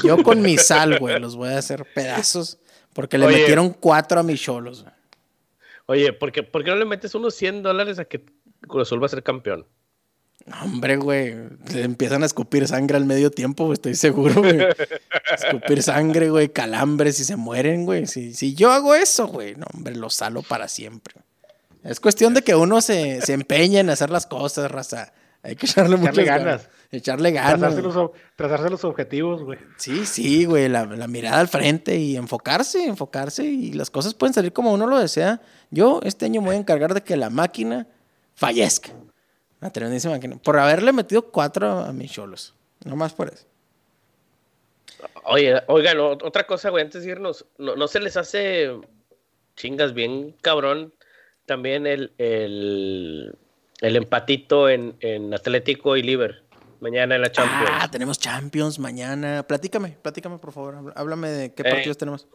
[0.03, 2.59] Yo con mi sal, güey, los voy a hacer pedazos.
[2.93, 3.39] Porque le Oye.
[3.39, 4.98] metieron cuatro a mis cholos, güey.
[5.89, 8.23] Oye, ¿por qué, por qué no le metes unos 100 dólares a que
[8.67, 9.65] Cruz Azul va a ser campeón?
[10.45, 11.33] No, Hombre, güey,
[11.73, 14.59] le empiezan a escupir sangre al medio tiempo, güey, estoy seguro, güey.
[15.33, 18.05] Escupir sangre, güey, calambres y se mueren, güey.
[18.05, 21.15] Si, si yo hago eso, güey, no, hombre, lo salo para siempre.
[21.83, 25.11] Es cuestión de que uno se, se empeñe en hacer las cosas, raza.
[25.41, 26.69] Hay que echarle, Echarle muchas ganas.
[26.91, 27.59] Echarle ganas.
[27.59, 29.59] Trazarse los, trazarse los objetivos, güey.
[29.77, 34.33] Sí, sí, güey, la, la mirada al frente y enfocarse, enfocarse y las cosas pueden
[34.33, 35.41] salir como uno lo desea.
[35.71, 37.87] Yo este año me voy a encargar de que la máquina
[38.35, 38.91] fallezca.
[39.61, 40.37] La tremendísima máquina.
[40.37, 42.55] Por haberle metido cuatro a mis cholos.
[42.85, 43.45] No más por eso.
[45.25, 48.71] Oye, oigan, otra cosa, güey, antes de irnos, ¿no, no se les hace
[49.55, 50.93] chingas bien cabrón
[51.49, 53.35] también el, el,
[53.81, 56.43] el empatito en, en Atlético y Liver
[56.81, 57.69] mañana en la Champions?
[57.73, 59.43] Ah, tenemos Champions mañana.
[59.47, 60.93] Platícame, platícame, por favor.
[60.95, 62.27] Háblame de qué Eh, partidos tenemos.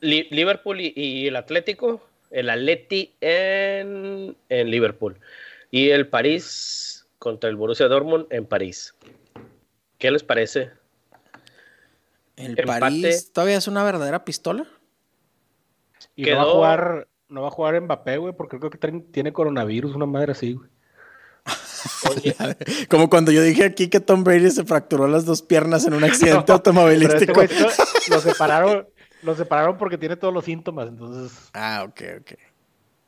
[0.00, 2.00] Li- Liverpool y, y el Atlético,
[2.30, 5.18] el Atleti en, en Liverpool
[5.70, 8.94] y el París contra el Borussia Dortmund en París.
[9.98, 10.70] ¿Qué les parece?
[12.36, 12.80] El empate.
[12.80, 14.66] París todavía es una verdadera pistola.
[16.16, 18.78] Y no va a Quedó- jugar, no va a jugar Mbappé, güey, porque creo que
[19.12, 20.68] tiene coronavirus, una madre así, güey.
[22.10, 22.36] Oye,
[22.88, 26.04] Como cuando yo dije aquí que Tom Brady se fracturó las dos piernas en un
[26.04, 27.32] accidente este automovilístico.
[27.34, 27.48] güey
[28.08, 28.86] lo, separaron,
[29.22, 32.32] lo separaron porque tiene todos los síntomas, entonces Ah, ok, ok.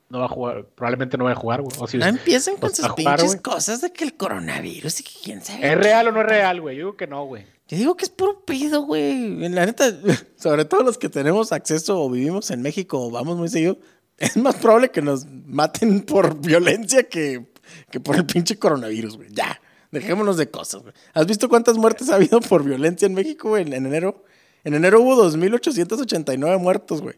[0.09, 1.77] no va a jugar, probablemente no va a jugar, güey.
[1.79, 3.43] O si- No empiecen con sus jugar, pinches güey.
[3.43, 5.70] cosas de que el coronavirus y que quién sabe.
[5.72, 6.77] ¿Es real o no es real, güey?
[6.77, 7.47] Yo digo que no, güey.
[7.68, 9.45] Yo digo que es puro pedo, güey.
[9.45, 9.85] En La neta,
[10.37, 13.79] sobre todo los que tenemos acceso o vivimos en México o vamos muy seguido,
[14.19, 17.47] es más probable que nos maten por violencia que,
[17.91, 19.29] que por el pinche coronavirus, güey.
[19.33, 19.61] Ya,
[19.91, 20.95] dejémonos de cosas, güey.
[21.12, 24.25] ¿Has visto cuántas muertes ha habido por violencia en México güey, en, en enero?
[24.65, 27.17] En enero hubo 2.889 muertos, güey.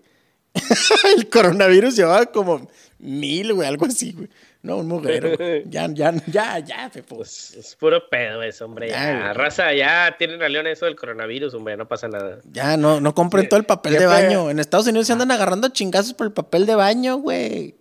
[1.16, 2.68] el coronavirus llevaba como
[2.98, 4.28] mil, güey, algo así, güey.
[4.66, 5.30] No, un mugrero.
[5.66, 7.18] Ya, ya, ya, ya, Pepo.
[7.18, 8.88] pues, es puro pedo eso, hombre.
[8.88, 12.40] Ya, raza, ya tienen a León eso del coronavirus, hombre, no pasa nada.
[12.50, 14.50] Ya, no, no compren todo el papel de baño.
[14.50, 17.76] En Estados Unidos se andan agarrando chingazos por el papel de baño, güey.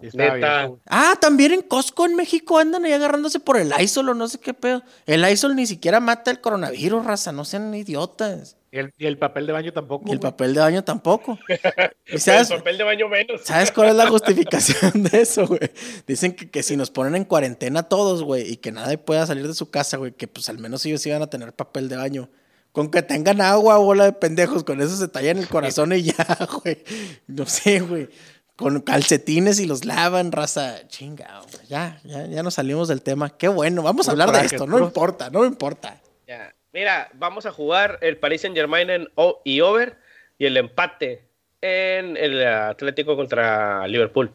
[0.00, 0.70] Neta.
[0.86, 4.38] Ah, también en Costco, en México, andan ahí agarrándose por el ISOL o no sé
[4.38, 4.82] qué pedo.
[5.04, 8.55] El ISOL ni siquiera mata el coronavirus, raza, no sean idiotas.
[8.76, 10.04] Y el, y el papel de baño tampoco.
[10.06, 10.30] Y el güey.
[10.30, 11.38] papel de baño tampoco.
[12.06, 13.40] ¿Y sabes, El papel de baño menos.
[13.42, 15.70] ¿Sabes cuál es la justificación de eso, güey?
[16.06, 19.48] Dicen que, que si nos ponen en cuarentena todos, güey, y que nadie pueda salir
[19.48, 22.28] de su casa, güey, que pues al menos ellos iban a tener papel de baño.
[22.72, 26.38] Con que tengan agua, bola de pendejos, con eso se tallan el corazón y ya,
[26.62, 26.84] güey.
[27.26, 28.10] No sé, güey.
[28.56, 30.86] Con calcetines y los lavan, raza.
[30.88, 31.66] Chinga, güey.
[31.66, 33.38] Ya, ya, ya nos salimos del tema.
[33.38, 34.66] Qué bueno, vamos a hablar de esto.
[34.66, 36.02] No importa, no importa.
[36.26, 36.55] Ya.
[36.76, 39.96] Mira, vamos a jugar el Paris Saint Germain en o y over
[40.36, 41.24] y el empate
[41.62, 44.30] en el Atlético contra Liverpool.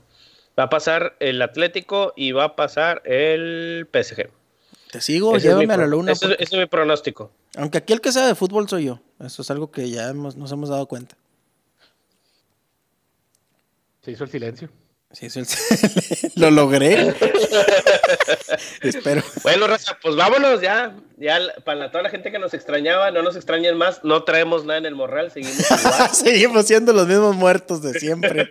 [0.59, 4.31] Va a pasar el Atlético y va a pasar el PSG.
[4.91, 6.13] Te sigo, Ese llévame a la luna.
[6.13, 7.31] ese es- porque- ese es mi pronóstico.
[7.57, 8.99] Aunque aquí el que sabe de fútbol soy yo.
[9.23, 11.15] Eso es algo que ya hemos- nos hemos dado cuenta.
[14.01, 14.67] Se hizo el silencio.
[15.13, 17.13] Sí, eso es- lo logré.
[18.81, 19.23] Espero.
[19.43, 20.95] Bueno, Raza, pues vámonos ya.
[21.17, 24.03] Ya para toda la gente que nos extrañaba, no nos extrañen más.
[24.03, 26.09] No traemos nada en el morral, seguimos igual.
[26.09, 28.49] Seguimos siendo los mismos muertos de siempre.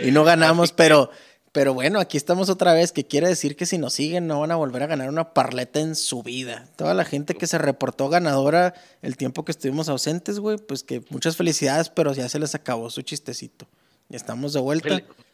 [0.00, 1.10] y no ganamos, pero,
[1.52, 4.50] pero bueno, aquí estamos otra vez, que quiere decir que si nos siguen no van
[4.50, 6.66] a volver a ganar una parleta en su vida.
[6.76, 11.02] Toda la gente que se reportó ganadora el tiempo que estuvimos ausentes, güey, pues que
[11.08, 13.66] muchas felicidades, pero ya se les acabó su chistecito.
[14.08, 14.88] Ya estamos de vuelta.
[14.90, 15.25] Fel- fe-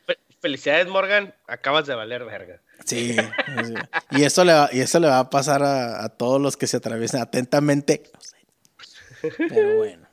[0.43, 1.35] felicidades, Morgan.
[1.47, 2.61] Acabas de valer verga.
[2.85, 3.17] Sí,
[3.65, 3.75] sí.
[4.11, 6.67] Y eso le va, y eso le va a pasar a, a todos los que
[6.67, 8.03] se atraviesen atentamente.
[8.13, 9.33] No sé.
[9.49, 10.09] Pero bueno.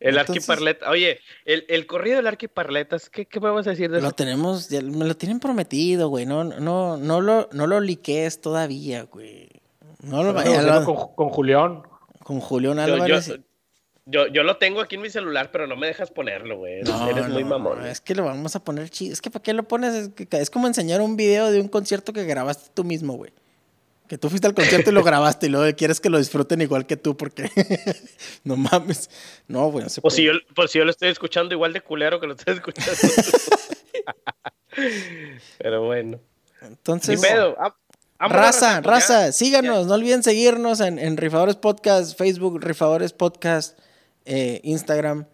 [0.00, 0.90] El Entonces- arquiparleta.
[0.90, 4.14] Oye, el, el corrido del arquiparletas, ¿qué, ¿qué vamos a decir de Lo eso?
[4.14, 6.24] tenemos, ya me lo tienen prometido, güey.
[6.24, 9.48] No, no, no lo, no lo liquees todavía, güey.
[10.02, 11.82] No lo Estamos vaya haciendo con, con Julián.
[12.22, 13.40] con Julián Yo, yo, Álvarez.
[14.10, 16.82] Yo, yo lo tengo aquí en mi celular, pero no me dejas ponerlo, güey.
[16.82, 17.86] No, Eres muy mamón.
[17.86, 19.12] Es que lo vamos a poner chido.
[19.12, 19.94] Es que ¿para qué lo pones?
[19.94, 23.32] Es, que- es como enseñar un video de un concierto que grabaste tú mismo, güey.
[24.08, 26.86] Que tú fuiste al concierto y lo grabaste y luego quieres que lo disfruten igual
[26.86, 27.50] que tú porque
[28.44, 29.10] no mames.
[29.46, 31.82] No, güey, no se Pues si, yo, pues si yo lo estoy escuchando igual de
[31.82, 32.90] culero que lo estoy escuchando.
[35.58, 36.20] Pero bueno.
[36.62, 37.56] Entonces, pedo.
[37.58, 37.74] Ah,
[38.18, 38.80] vámonos, raza, ya.
[38.80, 43.78] raza, síganos, no olviden seguirnos en, en Rifadores Podcast, Facebook, Rifadores Podcast,
[44.28, 45.26] eh, Instagram.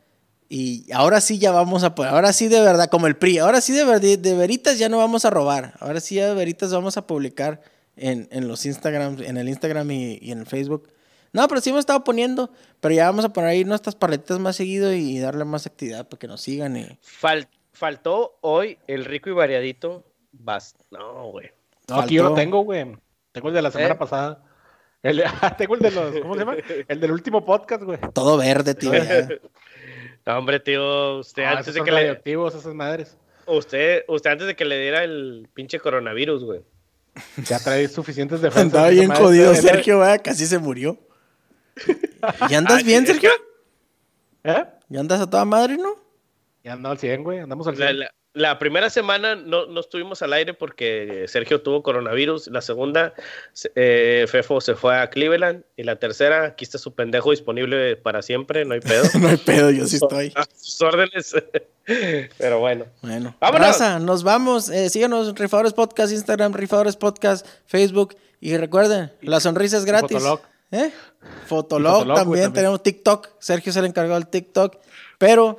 [0.49, 3.61] Y ahora sí ya vamos a poder, ahora sí de verdad, como el PRI, ahora
[3.61, 6.70] sí de, ver- de veritas ya no vamos a robar, ahora sí ya de veritas
[6.72, 7.62] vamos a publicar
[7.97, 10.88] en, en los Instagram, en el Instagram y, y en el Facebook.
[11.32, 14.55] No, pero sí hemos estado poniendo, pero ya vamos a poner ahí nuestras paletitas más
[14.55, 16.84] seguido y darle más actividad para que nos sigan y...
[17.03, 20.05] Fal- faltó hoy el rico y variadito.
[20.30, 21.51] Bast no, güey.
[21.88, 22.97] No, aquí yo lo tengo, güey.
[23.32, 23.99] Tengo el de la semana ¿Eh?
[23.99, 24.42] pasada.
[25.05, 26.57] El de- ah, tengo el de los, ¿cómo se llama?
[26.88, 27.98] El del último podcast, güey.
[28.12, 28.90] Todo verde, tío.
[30.26, 32.11] No, hombre, tío, usted Ah, antes esos de que le
[32.48, 33.18] esas madres.
[33.46, 36.61] usted, usted antes de que le diera el pinche coronavirus, güey.
[37.46, 38.62] Ya trae suficientes defensas.
[38.72, 40.22] Andaba bien jodido Sergio, ¿verdad?
[40.24, 40.98] casi se murió.
[42.48, 43.30] ¿Y andas Ah, bien, Sergio?
[44.44, 44.64] ¿Eh?
[44.88, 45.94] ¿Ya andas a toda madre, no?
[46.64, 47.38] Ya andamos al 100, güey.
[47.40, 47.98] Andamos al La, 100.
[47.98, 48.14] la- la
[48.59, 52.49] primera semana no, no estuvimos al aire porque Sergio tuvo coronavirus.
[52.49, 53.14] La segunda,
[53.53, 55.62] se- eh, Fefo se fue a Cleveland.
[55.76, 59.05] Y la tercera, aquí está su pendejo disponible para siempre, no hay pedo.
[59.20, 60.32] No hay pedo, yo sí estoy.
[60.35, 61.35] A sus órdenes.
[62.39, 62.87] Pero bueno.
[63.03, 63.66] Bueno, ¡Vámonos!
[63.68, 64.68] raza, nos vamos.
[64.68, 68.16] Eh, síganos en Rifadores Podcast, Instagram, Rifadores Podcast, Facebook.
[68.41, 70.18] Y recuerden, la sonrisa es gratis.
[70.18, 70.41] Fotolog.
[70.72, 70.91] ¿Eh?
[71.47, 72.53] Fotolog, Fotolog, güey, también, también.
[72.53, 73.28] tenemos TikTok.
[73.39, 74.76] Sergio es el encargado del TikTok.
[75.18, 75.59] Pero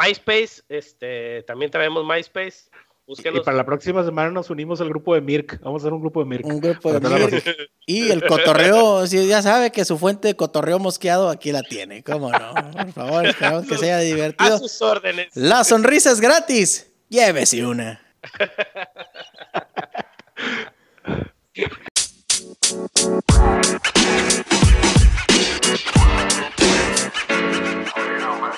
[0.00, 2.70] MySpace, este, también traemos MySpace.
[3.06, 3.40] Búsquenos.
[3.40, 5.60] Y para la próxima semana nos unimos al grupo de Mirk.
[5.62, 6.46] Vamos a hacer un grupo de Mirk.
[6.46, 7.68] Un grupo de Mirk.
[7.84, 12.04] Y el cotorreo, si ya sabe que su fuente de cotorreo mosqueado aquí la tiene.
[12.04, 12.54] ¿Cómo no?
[12.72, 14.54] Por favor, esperamos que sea divertido.
[14.54, 15.34] A sus órdenes.
[15.34, 16.92] La sonrisa es gratis.
[17.08, 18.00] Llévese una.